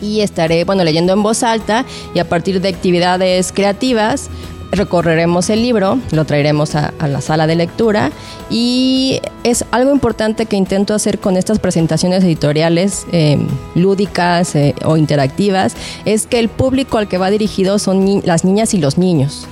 Y 0.00 0.20
estaré, 0.20 0.64
bueno, 0.64 0.84
leyendo 0.84 1.12
en 1.12 1.22
voz 1.22 1.42
alta 1.42 1.84
y 2.14 2.18
a 2.18 2.28
partir 2.28 2.60
de 2.60 2.68
actividades 2.68 3.52
creativas 3.52 4.28
recorreremos 4.72 5.50
el 5.50 5.62
libro, 5.62 5.98
lo 6.12 6.24
traeremos 6.24 6.74
a, 6.74 6.92
la 7.06 7.20
sala 7.20 7.46
de 7.46 7.56
lectura 7.56 8.10
y 8.48 9.20
es 9.44 9.66
algo 9.70 9.92
importante 9.92 10.46
que 10.46 10.56
intento 10.56 10.94
hacer 10.94 11.18
con 11.18 11.36
estas 11.36 11.58
presentaciones 11.58 12.24
editoriales 12.24 13.06
eh, 13.12 13.38
lúdicas 13.74 14.56
eh, 14.56 14.74
o 14.84 14.96
interactivas, 14.96 15.76
es 16.06 16.26
que 16.26 16.38
el 16.38 16.48
público 16.48 16.96
al 16.96 17.06
que 17.06 17.18
va 17.18 17.30
dirigido 17.30 17.78
son 17.78 18.22
las 18.24 18.44
niñas 18.44 18.72
y 18.72 18.78
los 18.78 18.96
niños 18.96 19.46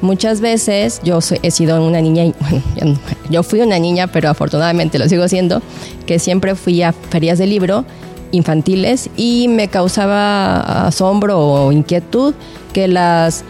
Muchas 0.00 0.40
veces 0.40 1.00
yo 1.02 1.18
he 1.42 1.50
sido 1.50 1.84
una 1.84 2.00
niña, 2.00 2.24
bueno, 2.40 2.98
yo 3.30 3.42
fui 3.42 3.60
una 3.60 3.78
niña, 3.78 4.06
pero 4.06 4.30
afortunadamente 4.30 4.98
lo 4.98 5.08
sigo 5.08 5.26
siendo, 5.28 5.60
que 6.06 6.18
siempre 6.18 6.54
fui 6.54 6.82
a 6.82 6.92
ferias 6.92 7.38
de 7.38 7.46
libro 7.46 7.84
infantiles 8.30 9.08
y 9.16 9.48
me 9.48 9.68
causaba 9.68 10.86
asombro 10.86 11.38
o 11.38 11.72
inquietud 11.72 12.34
que 12.72 12.88
las 12.88 13.44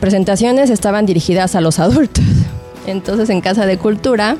presentaciones 0.00 0.70
estaban 0.70 1.06
dirigidas 1.06 1.54
a 1.54 1.60
los 1.60 1.78
adultos. 1.78 2.24
Entonces 2.86 3.30
en 3.30 3.40
Casa 3.40 3.64
de 3.66 3.78
Cultura 3.78 4.36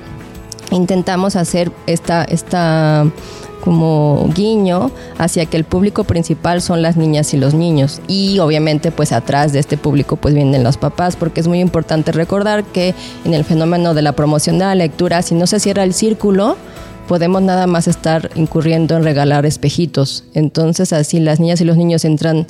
intentamos 0.70 1.36
hacer 1.36 1.70
esta, 1.86 2.24
esta 2.24 3.06
como 3.64 4.28
guiño 4.34 4.90
hacia 5.16 5.46
que 5.46 5.56
el 5.56 5.64
público 5.64 6.04
principal 6.04 6.60
son 6.60 6.82
las 6.82 6.98
niñas 6.98 7.32
y 7.32 7.38
los 7.38 7.54
niños 7.54 8.02
y 8.08 8.38
obviamente 8.38 8.90
pues 8.90 9.10
atrás 9.10 9.54
de 9.54 9.58
este 9.58 9.78
público 9.78 10.16
pues 10.16 10.34
vienen 10.34 10.62
los 10.62 10.76
papás 10.76 11.16
porque 11.16 11.40
es 11.40 11.48
muy 11.48 11.60
importante 11.60 12.12
recordar 12.12 12.64
que 12.64 12.94
en 13.24 13.32
el 13.32 13.42
fenómeno 13.42 13.94
de 13.94 14.02
la 14.02 14.12
promoción 14.12 14.58
de 14.58 14.66
la 14.66 14.74
lectura 14.74 15.22
si 15.22 15.34
no 15.34 15.46
se 15.46 15.60
cierra 15.60 15.82
el 15.82 15.94
círculo 15.94 16.58
podemos 17.08 17.40
nada 17.40 17.66
más 17.66 17.88
estar 17.88 18.30
incurriendo 18.34 18.98
en 18.98 19.02
regalar 19.02 19.46
espejitos 19.46 20.24
entonces 20.34 20.92
así 20.92 21.18
las 21.18 21.40
niñas 21.40 21.62
y 21.62 21.64
los 21.64 21.78
niños 21.78 22.04
entran 22.04 22.46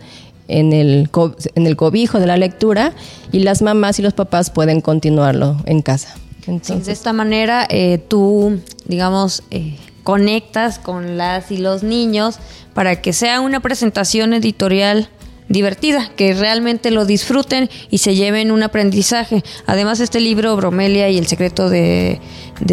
en 0.48 0.72
el, 0.72 1.09
en 1.55 1.66
el 1.68 1.77
cobijo 1.77 2.18
de 2.18 2.27
la 2.27 2.37
lectura 2.37 2.92
y 3.31 3.38
las 3.38 3.62
mamás 3.62 4.00
y 4.00 4.03
los 4.03 4.14
papás 4.14 4.50
pueden 4.50 4.83
continuarlo 4.83 5.57
en 5.64 5.81
casa. 5.81 6.16
Entonces, 6.46 6.85
de 6.85 6.92
esta 6.92 7.14
manera 7.14 7.66
eh, 7.70 7.96
tú, 7.96 8.61
digamos, 8.87 9.42
eh, 9.50 9.79
conectas 10.04 10.78
con 10.78 11.16
las 11.16 11.50
y 11.50 11.56
los 11.56 11.82
niños 11.82 12.38
para 12.74 13.02
que 13.02 13.12
sea 13.12 13.40
una 13.40 13.58
presentación 13.58 14.34
editorial 14.34 15.08
divertida, 15.48 16.10
que 16.16 16.32
realmente 16.32 16.90
lo 16.90 17.04
disfruten 17.04 17.68
y 17.90 17.98
se 17.98 18.14
lleven 18.14 18.50
un 18.50 18.62
aprendizaje. 18.62 19.42
Además, 19.66 20.00
este 20.00 20.20
libro, 20.20 20.56
Bromelia 20.56 21.10
y 21.10 21.18
el 21.18 21.26
secreto 21.26 21.68
de, 21.68 22.20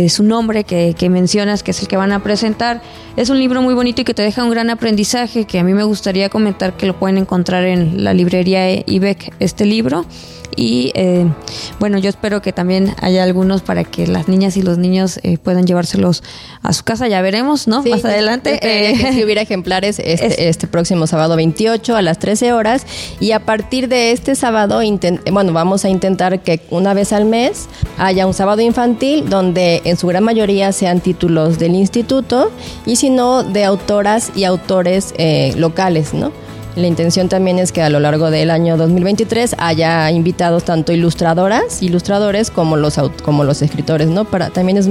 su 0.09 0.23
nombre, 0.23 0.63
que, 0.63 0.95
que, 0.97 1.09
mencionas, 1.09 1.63
que 1.63 1.71
es 1.71 1.81
el 1.81 1.87
que 1.87 1.97
van 1.97 2.11
a 2.11 2.23
presentar, 2.23 2.81
es 3.17 3.29
un 3.29 3.39
libro 3.39 3.61
muy 3.61 3.73
bonito 3.73 4.01
y 4.01 4.05
que 4.05 4.13
te 4.13 4.21
deja 4.21 4.43
un 4.43 4.51
gran 4.51 4.69
aprendizaje, 4.69 5.45
que 5.45 5.59
a 5.59 5.63
mí 5.63 5.73
me 5.73 5.83
gustaría 5.83 6.29
comentar 6.29 6.77
que 6.77 6.85
lo 6.85 6.97
pueden 6.97 7.17
encontrar 7.17 7.65
en 7.65 8.03
la 8.03 8.13
librería 8.13 8.71
IBEC, 8.85 9.33
este 9.39 9.65
libro. 9.65 10.05
Y 10.55 10.91
eh, 10.95 11.25
bueno, 11.79 11.97
yo 11.97 12.09
espero 12.09 12.41
que 12.41 12.51
también 12.53 12.93
haya 13.01 13.23
algunos 13.23 13.61
para 13.61 13.83
que 13.83 14.07
las 14.07 14.27
niñas 14.27 14.57
y 14.57 14.61
los 14.61 14.77
niños 14.77 15.19
eh, 15.23 15.37
puedan 15.37 15.65
llevárselos 15.65 16.23
a 16.61 16.73
su 16.73 16.83
casa. 16.83 17.07
Ya 17.07 17.21
veremos, 17.21 17.67
¿no? 17.67 17.83
Más 17.83 18.05
adelante. 18.05 18.59
Eh, 18.61 19.13
si 19.13 19.23
hubiera 19.23 19.41
ejemplares 19.41 19.99
este, 19.99 20.49
este, 20.49 20.67
próximo 20.67 21.07
sábado 21.07 21.35
28 21.35 21.95
a 21.95 22.01
las 22.01 22.19
13 22.19 22.53
horas. 22.53 22.85
Y 23.19 23.31
a 23.31 23.39
partir 23.45 23.87
de 23.87 24.11
este 24.11 24.35
sábado, 24.35 24.81
bueno, 25.31 25.53
vamos 25.53 25.85
a 25.85 25.89
intentar 25.89 26.41
que 26.41 26.61
una 26.69 26.93
vez 26.93 27.13
al 27.13 27.25
mes 27.25 27.67
haya 27.97 28.27
un 28.27 28.33
sábado 28.33 28.61
infantil 28.61 29.29
donde 29.29 29.81
en 29.85 29.97
su 29.97 30.07
gran 30.07 30.23
mayoría 30.23 30.71
sean 30.71 30.99
títulos 30.99 31.59
del 31.59 31.75
instituto 31.75 32.51
y 32.85 32.97
si 32.97 33.09
no 33.09 33.43
de 33.43 33.63
autoras 33.63 34.31
y 34.35 34.43
autores 34.43 35.13
locales, 35.55 36.13
¿no? 36.13 36.31
La 36.75 36.87
intención 36.87 37.27
también 37.27 37.59
es 37.59 37.73
que 37.73 37.81
a 37.81 37.89
lo 37.89 37.99
largo 37.99 38.31
del 38.31 38.49
año 38.49 38.77
2023 38.77 39.55
haya 39.57 40.09
invitados 40.09 40.63
tanto 40.63 40.93
ilustradoras, 40.93 41.83
ilustradores 41.83 42.49
como 42.49 42.77
los 42.77 42.97
como 43.23 43.43
los 43.43 43.61
escritores, 43.61 44.07
¿no? 44.07 44.23
Para 44.23 44.51
también 44.51 44.77
es 44.77 44.87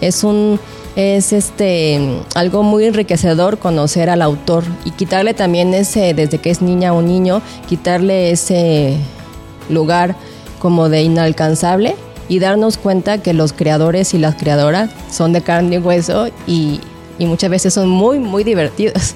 es 0.00 0.24
un 0.24 0.58
es 0.96 1.32
este 1.32 2.00
algo 2.34 2.64
muy 2.64 2.84
enriquecedor 2.84 3.58
conocer 3.58 4.10
al 4.10 4.22
autor 4.22 4.64
y 4.84 4.90
quitarle 4.90 5.32
también 5.32 5.72
ese 5.72 6.14
desde 6.14 6.38
que 6.38 6.50
es 6.50 6.62
niña 6.62 6.92
o 6.92 7.00
niño, 7.00 7.42
quitarle 7.68 8.32
ese 8.32 8.96
lugar 9.68 10.16
como 10.58 10.88
de 10.88 11.02
inalcanzable 11.02 11.94
y 12.28 12.40
darnos 12.40 12.76
cuenta 12.76 13.18
que 13.18 13.34
los 13.34 13.52
creadores 13.52 14.14
y 14.14 14.18
las 14.18 14.34
creadoras 14.34 14.90
son 15.12 15.32
de 15.32 15.42
carne 15.42 15.76
y 15.76 15.78
hueso 15.78 16.28
y, 16.48 16.80
y 17.20 17.26
muchas 17.26 17.50
veces 17.50 17.72
son 17.72 17.88
muy 17.88 18.18
muy 18.18 18.42
divertidos. 18.42 19.14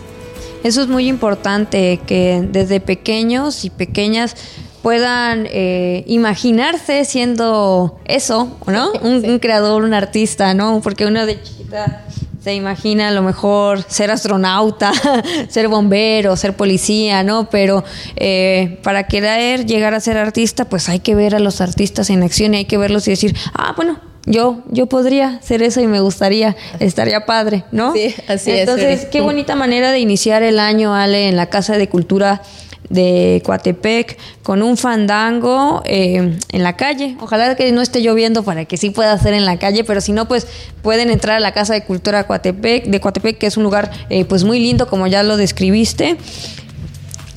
Eso 0.65 0.81
es 0.81 0.89
muy 0.89 1.09
importante, 1.09 2.01
que 2.07 2.43
desde 2.51 2.81
pequeños 2.81 3.67
y 3.67 3.71
pequeñas 3.71 4.35
puedan 4.83 5.47
eh, 5.51 6.05
imaginarse 6.07 7.05
siendo 7.05 8.01
eso, 8.07 8.59
¿no? 8.67 8.93
Un, 9.03 9.39
creador, 9.41 9.85
un 9.85 9.93
artista, 9.93 10.55
¿no? 10.55 10.81
Porque 10.83 11.05
uno 11.05 11.27
de 11.27 11.43
chiquita 11.43 12.07
se 12.43 12.55
imagina 12.55 13.09
a 13.09 13.11
lo 13.11 13.23
mejor 13.23 13.83
ser 13.89 14.11
astronauta, 14.11 14.93
ser 15.49 15.69
bombero, 15.69 16.35
ser 16.35 16.57
policía, 16.57 17.23
¿no? 17.23 17.51
Pero 17.51 17.85
eh, 18.17 18.81
para 18.83 19.07
querer 19.07 19.67
llegar 19.67 19.93
a 19.93 20.01
ser 20.01 20.17
artista, 20.17 20.65
pues 20.65 20.89
hay 20.89 21.01
que 21.01 21.15
ver 21.15 21.35
a 21.35 21.41
los 21.41 21.61
artistas 21.61 22.09
en 22.09 22.23
acción 22.23 22.55
y 22.55 22.59
hay 22.59 22.65
que 22.65 22.79
verlos 22.79 23.07
y 23.07 23.11
decir, 23.11 23.37
ah, 23.53 23.75
bueno, 23.77 24.01
yo, 24.27 24.63
yo 24.71 24.87
podría 24.87 25.41
ser 25.43 25.63
eso 25.63 25.81
y 25.81 25.87
me 25.87 26.01
gustaría, 26.01 26.57
estaría 26.81 27.27
padre, 27.27 27.65
¿no? 27.73 27.93
Sí, 27.93 28.15
así 28.29 28.51
es. 28.51 28.61
Entonces, 28.61 29.07
qué 29.07 29.21
bonita 29.21 29.55
manera 29.55 29.93
de 29.93 30.01
iniciar 30.01 30.43
el 30.43 30.59
año, 30.59 30.95
Ale, 30.95 31.29
en 31.29 31.37
la 31.37 31.47
Casa 31.47 31.77
de 31.77 31.89
Cultura 31.89 32.43
de 32.89 33.43
Coatepec 33.45 34.19
con 34.43 34.63
un 34.63 34.77
fandango 34.77 35.83
eh, 35.85 36.39
en 36.51 36.63
la 36.63 36.77
calle. 36.77 37.17
Ojalá 37.21 37.55
que 37.57 37.71
no 37.73 37.81
esté 37.81 38.03
lloviendo 38.03 38.43
para 38.45 38.65
que 38.65 38.77
sí 38.77 38.91
pueda 38.91 39.19
ser 39.19 39.35
en 39.35 39.45
la 39.45 39.59
calle, 39.59 39.85
pero 39.85 40.01
si 40.01 40.13
no, 40.13 40.29
pues 40.29 40.47
pueden 40.83 41.11
entrar 41.11 41.37
a 41.37 41.41
la 41.41 41.53
Casa 41.53 41.75
de 41.75 41.85
Cultura 41.85 42.27
Coatepec, 42.27 42.87
de 42.87 43.01
Coatepec, 43.01 43.39
que 43.39 43.47
es 43.47 43.57
un 43.57 43.63
lugar 43.63 43.91
eh, 44.11 44.25
pues 44.25 44.45
muy 44.45 44.59
lindo, 44.61 44.87
como 44.87 45.07
ya 45.07 45.23
lo 45.23 45.37
describiste. 45.37 46.17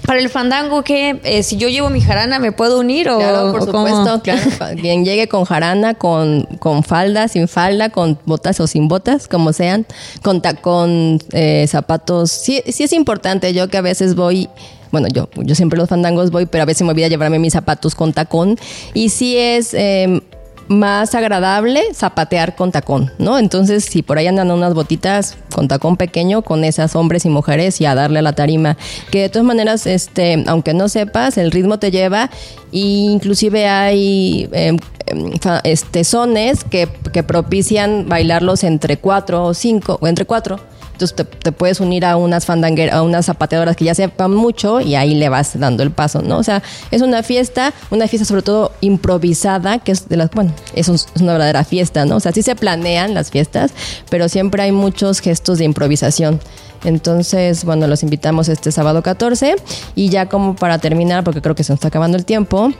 Para 0.07 0.21
el 0.21 0.29
fandango, 0.29 0.83
que 0.83 1.19
eh, 1.25 1.43
si 1.43 1.57
yo 1.57 1.67
llevo 1.67 1.89
mi 1.89 1.99
jarana, 1.99 2.39
¿me 2.39 2.53
puedo 2.53 2.79
unir? 2.79 3.09
O, 3.09 3.17
claro, 3.17 3.51
por 3.51 3.65
supuesto, 3.65 4.21
claro. 4.23 4.41
Quien 4.79 5.03
llegue 5.03 5.27
con 5.27 5.43
jarana, 5.43 5.95
con, 5.95 6.43
con 6.59 6.81
falda, 6.83 7.27
sin 7.27 7.49
falda, 7.49 7.89
con 7.89 8.17
botas 8.25 8.61
o 8.61 8.67
sin 8.67 8.87
botas, 8.87 9.27
como 9.27 9.51
sean, 9.51 9.85
con 10.23 10.41
tacón, 10.41 11.19
eh, 11.33 11.67
zapatos. 11.67 12.31
Sí, 12.31 12.63
sí 12.67 12.85
es 12.85 12.93
importante. 12.93 13.53
Yo 13.53 13.67
que 13.67 13.75
a 13.75 13.81
veces 13.81 14.15
voy 14.15 14.49
bueno, 14.91 15.09
yo, 15.09 15.27
yo 15.35 15.55
siempre 15.55 15.77
los 15.77 15.89
fandangos 15.89 16.31
voy, 16.31 16.45
pero 16.45 16.61
a 16.61 16.65
veces 16.65 16.83
me 16.83 16.91
olvida 16.91 17.09
llevarme 17.09 17.39
mis 17.39 17.51
zapatos 17.51 17.93
con 17.93 18.13
tacón. 18.13 18.57
Y 18.93 19.09
sí 19.09 19.37
es 19.37 19.73
eh, 19.73 20.21
más 20.67 21.15
agradable 21.15 21.81
zapatear 21.93 22.55
con 22.55 22.71
tacón, 22.71 23.11
¿no? 23.17 23.39
Entonces, 23.39 23.85
si 23.85 24.01
por 24.01 24.17
ahí 24.17 24.27
andan 24.27 24.51
unas 24.51 24.73
botitas 24.73 25.37
con 25.53 25.67
tacón 25.67 25.97
pequeño, 25.97 26.41
con 26.41 26.63
esas 26.63 26.95
hombres 26.95 27.25
y 27.25 27.29
mujeres 27.29 27.79
y 27.81 27.85
a 27.85 27.95
darle 27.95 28.19
a 28.19 28.21
la 28.21 28.33
tarima, 28.33 28.77
que 29.11 29.21
de 29.21 29.29
todas 29.29 29.45
maneras, 29.45 29.87
este, 29.87 30.43
aunque 30.47 30.73
no 30.73 30.89
sepas, 30.89 31.37
el 31.37 31.51
ritmo 31.51 31.79
te 31.79 31.91
lleva 31.91 32.29
e 32.71 32.79
inclusive 32.79 33.67
hay 33.67 34.49
em, 34.51 34.77
em, 35.05 35.31
este, 35.63 36.03
sones 36.03 36.63
que, 36.63 36.87
que 37.13 37.23
propician 37.23 38.07
bailarlos 38.09 38.63
entre 38.63 38.97
cuatro 38.97 39.45
o 39.45 39.53
cinco, 39.53 39.97
o 40.01 40.07
entre 40.07 40.25
cuatro 40.25 40.59
entonces 40.97 41.27
te, 41.39 41.51
puedes 41.51 41.79
unir 41.79 42.05
a 42.05 42.17
unas 42.17 42.45
fandangueras, 42.45 42.95
a 42.95 43.03
unas 43.03 43.27
zapateadoras 43.27 43.75
que 43.75 43.85
ya 43.85 43.93
sepan 43.93 44.33
mucho 44.33 44.81
y 44.81 44.95
ahí 44.95 45.13
le 45.13 45.29
vas 45.29 45.59
dando 45.59 45.83
el 45.83 45.91
paso, 45.91 46.23
¿no? 46.23 46.39
O 46.39 46.43
sea, 46.43 46.63
es 46.89 47.03
una 47.03 47.21
fiesta, 47.21 47.71
una 47.91 48.07
fiesta 48.07 48.25
sobre 48.25 48.41
todo 48.41 48.71
improvisada, 48.81 49.77
que 49.77 49.91
es 49.91 50.09
de 50.09 50.17
las, 50.17 50.31
bueno, 50.31 50.51
es, 50.73 50.89
es 50.89 51.07
una 51.21 51.33
verdadera 51.33 51.63
fiesta, 51.63 52.05
¿no? 52.05 52.15
O 52.15 52.19
sea, 52.19 52.31
sí 52.31 52.41
se 52.41 52.55
planean 52.55 53.13
las 53.13 53.29
fiestas, 53.29 53.71
pero 54.09 54.27
siempre 54.27 54.63
hay 54.63 54.71
muchos 54.71 55.19
gestos 55.19 55.59
de 55.59 55.65
improvisación. 55.65 56.39
Entonces, 56.83 57.63
bueno, 57.63 57.85
los 57.85 58.01
invitamos 58.01 58.49
este 58.49 58.71
sábado 58.71 59.03
14 59.03 59.55
y 59.93 60.09
ya 60.09 60.27
como 60.27 60.55
para 60.55 60.79
terminar, 60.79 61.23
porque 61.23 61.41
creo 61.41 61.53
que 61.53 61.63
se 61.63 61.73
nos 61.73 61.77
está 61.77 61.89
acabando 61.89 62.17
el 62.17 62.25
tiempo, 62.25 62.71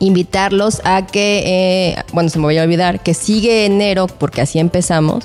invitarlos 0.00 0.80
a 0.84 1.06
que, 1.06 1.42
eh, 1.46 1.96
bueno, 2.12 2.28
se 2.28 2.38
me 2.38 2.44
voy 2.44 2.58
a 2.58 2.62
olvidar, 2.62 3.00
que 3.02 3.14
sigue 3.14 3.64
enero, 3.64 4.06
porque 4.06 4.40
así 4.40 4.58
empezamos. 4.58 5.24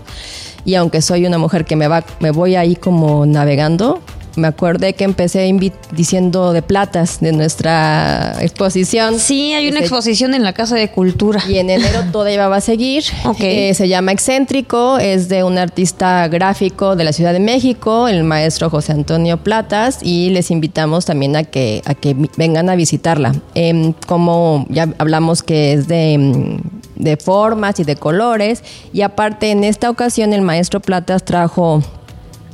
Y 0.65 0.75
aunque 0.75 1.01
soy 1.01 1.25
una 1.25 1.37
mujer 1.37 1.65
que 1.65 1.75
me 1.75 1.87
va 1.87 2.05
me 2.19 2.31
voy 2.31 2.55
ahí 2.55 2.75
como 2.75 3.25
navegando 3.25 4.01
me 4.35 4.47
acordé 4.47 4.93
que 4.93 5.03
empecé 5.03 5.53
diciendo 5.91 6.53
de 6.53 6.61
platas 6.61 7.19
de 7.19 7.31
nuestra 7.31 8.35
exposición. 8.41 9.19
Sí, 9.19 9.53
hay 9.53 9.67
una 9.67 9.79
exposición 9.79 10.33
en 10.33 10.43
la 10.43 10.53
Casa 10.53 10.75
de 10.75 10.89
Cultura. 10.89 11.43
Y 11.47 11.57
en 11.57 11.69
enero 11.69 12.03
todavía 12.11 12.47
va 12.47 12.57
a 12.57 12.61
seguir. 12.61 13.03
Eh, 13.39 13.73
se 13.73 13.87
llama 13.87 14.11
Excéntrico, 14.11 14.97
es 14.97 15.29
de 15.29 15.43
un 15.43 15.57
artista 15.57 16.27
gráfico 16.27 16.95
de 16.95 17.03
la 17.03 17.13
Ciudad 17.13 17.33
de 17.33 17.39
México, 17.39 18.07
el 18.07 18.23
maestro 18.23 18.69
José 18.69 18.93
Antonio 18.93 19.37
Platas, 19.37 19.99
y 20.01 20.29
les 20.29 20.51
invitamos 20.51 21.05
también 21.05 21.35
a 21.35 21.43
que, 21.43 21.81
a 21.85 21.93
que 21.93 22.15
vengan 22.37 22.69
a 22.69 22.75
visitarla. 22.75 23.35
Em, 23.53 23.93
como 24.07 24.65
ya 24.69 24.89
hablamos 24.97 25.43
que 25.43 25.73
es 25.73 25.87
de, 25.87 26.13
em, 26.13 26.59
de 26.95 27.17
formas 27.17 27.79
y 27.79 27.83
de 27.83 27.95
colores, 27.95 28.63
y 28.93 29.01
aparte 29.01 29.51
en 29.51 29.63
esta 29.63 29.89
ocasión 29.89 30.33
el 30.33 30.41
maestro 30.41 30.79
Platas 30.79 31.23
trajo 31.23 31.83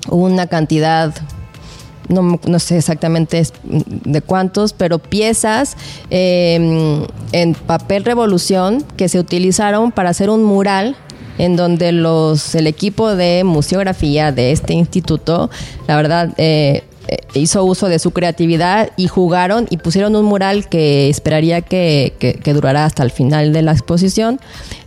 una 0.09 0.47
cantidad 0.47 1.13
no, 2.09 2.59
sé 2.59 2.77
exactamente 2.77 3.41
de 3.63 4.21
cuántos, 4.21 4.73
pero 4.73 4.99
piezas 4.99 5.77
em, 6.09 7.05
en 7.31 7.53
papel 7.53 8.03
revolución 8.03 8.83
que 8.97 9.07
se 9.07 9.19
utilizaron 9.19 9.91
para 9.91 10.09
hacer 10.09 10.29
un 10.29 10.43
mural 10.43 10.95
en 11.37 11.55
donde 11.55 11.91
los 11.93 12.53
el 12.53 12.67
equipo 12.67 13.15
de 13.15 13.43
museografía 13.45 14.31
de 14.31 14.51
este 14.51 14.73
instituto, 14.73 15.49
la 15.87 15.95
verdad, 15.95 16.33
eh, 16.37 16.59
eh, 16.69 16.83
hizo 17.33 17.63
uso 17.63 17.87
de 17.87 17.99
su 17.99 18.11
creatividad 18.11 18.89
y 18.97 19.07
jugaron 19.07 19.67
y 19.69 19.77
pusieron 19.77 20.15
un 20.15 20.25
mural 20.25 20.67
que 20.67 21.09
esperaría 21.09 21.61
que, 21.61 22.13
que, 22.19 22.53
durará 22.53 22.85
hasta 22.85 23.03
el 23.03 23.11
final 23.11 23.53
de 23.53 23.61
la 23.61 23.71
exposición 23.71 24.39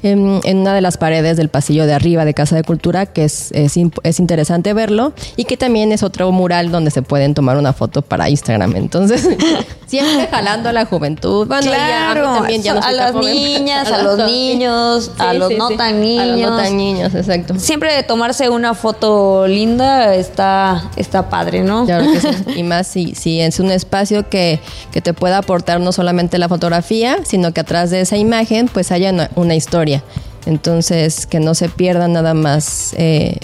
en, 0.03 0.41
una 0.45 0.75
de 0.75 0.81
las 0.81 0.97
paredes 0.97 1.37
del 1.37 1.49
pasillo 1.49 1.87
de 1.87 1.95
arriba 1.95 2.25
de 2.25 2.35
Casa 2.35 2.57
de 2.57 2.65
Cultura, 2.65 3.07
que 3.07 3.25
es, 3.25 3.53
es, 3.53 3.77
es, 4.03 4.21
interesante 4.21 4.73
verlo 4.75 5.13
y 5.37 5.45
que 5.45 5.57
también 5.57 5.93
es 5.93 6.03
otro 6.03 6.31
mural 6.33 6.71
donde 6.71 6.91
se 6.91 7.03
pueden 7.03 7.35
tomar 7.35 7.57
una 7.57 7.73
foto 7.73 8.03
para 8.03 8.29
Instagram. 8.29 8.75
Entonces, 8.77 9.29
siempre 9.87 10.27
jalando 10.27 10.69
a 10.69 10.73
la 10.73 10.87
juventud. 10.87 11.47
Bueno, 11.47 11.71
claro, 11.71 12.29
a, 12.29 12.35
también 12.39 12.63
ya 12.63 12.73
a 12.73 12.93
las 12.93 13.15
niñas, 13.15 13.89
a, 13.93 14.03
los 14.03 14.19
niños, 14.27 15.13
a 15.19 15.33
los 15.35 15.53
no 15.57 15.71
tan 15.71 16.01
niños. 16.01 16.23
A 16.23 16.27
los 16.27 16.51
no 16.51 16.57
tan 16.57 16.77
niños, 16.77 17.15
exacto. 17.15 17.59
Siempre 17.59 18.03
tomarse 18.03 18.49
una 18.49 18.75
foto 18.75 19.47
linda 19.47 20.15
está, 20.15 20.91
está 20.97 21.29
padre, 21.31 21.63
¿no? 21.63 21.87
Claro 21.87 22.12
Y 22.57 22.63
más 22.63 22.87
si, 22.87 23.15
si 23.15 23.41
es 23.41 23.61
un 23.61 23.71
espacio 23.71 24.29
que, 24.29 24.61
que 24.93 25.01
te 25.01 25.15
pueda 25.15 25.39
aportar 25.39 25.81
no 25.81 25.93
solamente 25.93 26.39
la 26.39 26.49
fotografía, 26.49 27.19
sino 27.25 27.53
que 27.53 27.61
atrás 27.61 27.91
de 27.91 28.01
esa 28.01 28.17
imagen 28.17 28.69
pues 28.69 28.93
haya 28.93 29.31
una, 29.35 29.55
historia. 29.55 30.03
Entonces, 30.47 31.27
que 31.27 31.41
no 31.41 31.55
se 31.55 31.69
pierda 31.69 32.09
nada 32.09 32.35
más 32.35 32.95
eh, 32.97 33.39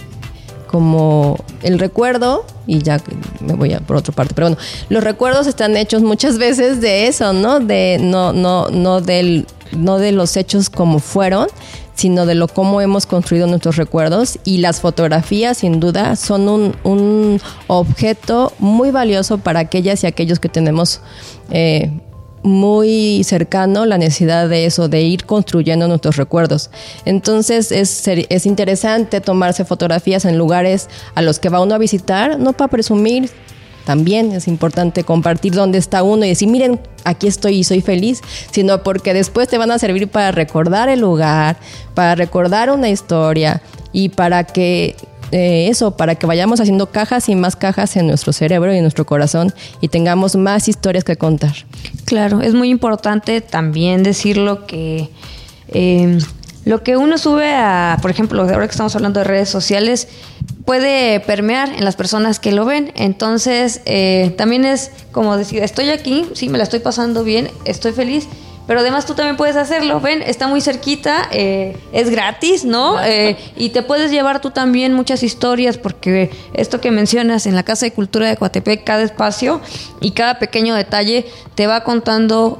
como 0.67 1.39
el 1.63 1.79
recuerdo, 1.79 2.45
y 2.67 2.83
ya 2.83 3.01
me 3.41 3.55
voy 3.55 3.73
a 3.73 3.81
por 3.81 3.97
otra 3.97 4.15
parte, 4.15 4.35
pero 4.35 4.49
bueno, 4.49 4.63
los 4.89 5.03
recuerdos 5.03 5.47
están 5.47 5.77
hechos 5.77 6.03
muchas 6.03 6.39
veces 6.47 6.81
de 6.81 7.07
eso, 7.07 7.33
¿no? 7.33 7.61
De 7.61 7.99
no, 8.01 8.33
no, 8.33 8.69
no 8.69 9.01
del, 9.01 9.47
no 9.73 9.99
de 9.99 10.13
los 10.13 10.37
hechos 10.37 10.71
como 10.71 10.99
fueron, 10.99 11.49
sino 11.99 12.27
de 12.27 12.37
lo 12.37 12.47
cómo 12.47 12.81
hemos 12.81 13.07
construido 13.07 13.49
nuestros 13.49 13.75
recuerdos 13.75 14.39
y 14.45 14.59
las 14.59 14.81
fotografías 14.81 15.59
sin 15.59 15.81
duda 15.81 16.15
son 16.15 16.49
un, 16.49 16.77
un 16.85 17.41
objeto 17.67 18.53
muy 18.61 18.93
valioso 18.93 19.39
para 19.39 19.59
aquellas 19.59 20.05
y 20.05 20.07
aquellos 20.07 20.39
que 20.39 20.49
tenemos 20.49 21.01
eh, 21.51 21.91
muy 22.45 23.25
cercano 23.25 23.85
la 23.85 23.99
necesidad 23.99 24.49
de 24.49 24.65
eso, 24.65 24.89
de 24.89 25.03
ir 25.03 25.25
construyendo 25.25 25.89
nuestros 25.89 26.17
recuerdos. 26.17 26.71
Entonces 27.05 27.73
es, 27.73 28.07
es 28.07 28.47
interesante 28.47 29.21
tomarse 29.21 29.65
fotografías 29.65 30.25
en 30.25 30.39
lugares 30.39 30.89
a 31.17 31.23
los 31.23 31.41
que 31.41 31.49
va 31.49 31.61
uno 31.61 31.75
a 31.75 31.79
visitar, 31.79 32.39
no 32.39 32.53
para 32.53 32.71
presumir, 32.71 33.29
también 33.89 34.33
es 34.33 34.49
importante 34.49 35.03
compartir 35.03 35.55
dónde 35.55 35.79
está 35.79 36.03
uno 36.03 36.23
y 36.27 36.29
decir, 36.29 36.47
miren, 36.47 36.79
aquí 37.05 37.27
estoy 37.27 37.61
y 37.61 37.65
soy 37.65 37.81
feliz, 37.81 38.21
sino 38.51 38.83
porque 38.83 39.15
después 39.15 39.49
te 39.49 39.57
van 39.57 39.71
a 39.71 39.79
servir 39.79 40.09
para 40.09 40.31
recordar 40.31 40.91
el 40.91 41.01
lugar, 41.01 41.57
para 41.95 42.15
recordar 42.15 42.71
una 42.71 42.91
historia 42.91 43.63
y 43.91 44.11
para 44.11 44.45
que 44.45 44.95
eh, 45.33 45.69
eso, 45.71 45.97
para 45.97 46.17
que 46.17 46.27
vayamos 46.27 46.61
haciendo 46.61 46.91
cajas 46.91 47.31
y 47.31 47.35
más 47.35 47.57
cajas 47.57 47.97
en 47.97 48.09
nuestro 48.09 48.35
cerebro 48.35 48.75
y 48.75 48.77
en 48.77 48.83
nuestro 48.83 49.07
corazón 49.07 49.55
y 49.81 49.89
tengamos 49.89 50.37
más 50.37 50.69
historias 50.69 51.03
que 51.03 51.17
contar. 51.17 51.55
Claro, 52.05 52.43
es 52.43 52.53
muy 52.53 52.69
importante 52.69 53.41
también 53.41 54.03
decirlo 54.03 54.67
que 54.67 55.09
eh, 55.69 56.19
lo 56.69 56.83
que 56.83 56.99
uno 56.99 57.17
sube 57.17 57.55
a, 57.55 57.97
por 58.03 58.11
ejemplo, 58.11 58.43
ahora 58.43 58.67
que 58.67 58.73
estamos 58.73 58.95
hablando 58.95 59.21
de 59.21 59.25
redes 59.25 59.49
sociales, 59.49 60.07
puede 60.67 61.19
permear 61.21 61.71
en 61.71 61.83
las 61.83 61.97
personas 61.97 62.41
que 62.41 62.53
lo 62.53 62.67
ven. 62.67 62.93
Entonces, 62.95 63.81
eh, 63.87 64.35
también 64.37 64.67
es 64.67 64.91
como 65.11 65.39
decir, 65.39 65.63
estoy 65.63 65.89
aquí, 65.89 66.27
sí, 66.35 66.51
me 66.51 66.59
la 66.59 66.65
estoy 66.65 66.81
pasando 66.81 67.25
bien, 67.25 67.51
estoy 67.65 67.93
feliz. 67.93 68.29
Pero 68.67 68.81
además 68.81 69.07
tú 69.07 69.15
también 69.15 69.39
puedes 69.39 69.57
hacerlo, 69.57 69.99
ven, 69.99 70.21
está 70.21 70.47
muy 70.47 70.61
cerquita, 70.61 71.27
eh, 71.33 71.75
es 71.95 72.11
gratis, 72.11 72.67
¿no? 72.67 73.03
Eh, 73.03 73.39
y 73.57 73.71
te 73.71 73.83
puedes 73.83 74.11
llevar 74.11 74.43
tú 74.43 74.51
también 74.51 74.93
muchas 74.93 75.23
historias, 75.23 75.79
porque 75.79 76.31
esto 76.53 76.83
que 76.83 76.91
mencionas 76.91 77.47
en 77.47 77.55
la 77.55 77.63
Casa 77.63 77.87
de 77.87 77.93
Cultura 77.93 78.29
de 78.29 78.37
Coatepec, 78.37 78.85
cada 78.85 79.05
espacio 79.05 79.63
y 80.03 80.11
cada 80.11 80.39
pequeño 80.39 80.75
detalle 80.75 81.25
te 81.55 81.67
va 81.67 81.83
contando 81.83 82.59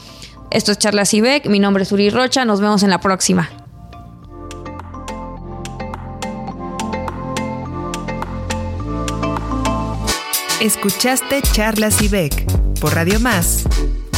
Esto 0.51 0.72
es 0.72 0.79
Charla 0.79 1.07
Cibec, 1.07 1.46
mi 1.46 1.59
nombre 1.59 1.85
es 1.85 1.92
Uri 1.92 2.11
Rocha, 2.11 2.44
nos 2.44 2.61
vemos 2.61 2.83
en 2.83 2.90
la 2.90 3.01
próxima. 3.01 3.65
Escuchaste 10.60 11.42
Charlas 11.42 12.00
IBEC 12.00 12.46
por 12.80 12.94
Radio 12.94 13.20
Más, 13.20 13.64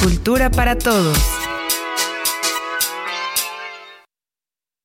Cultura 0.01 0.51
para 0.53 0.79
Todos. 0.79 1.48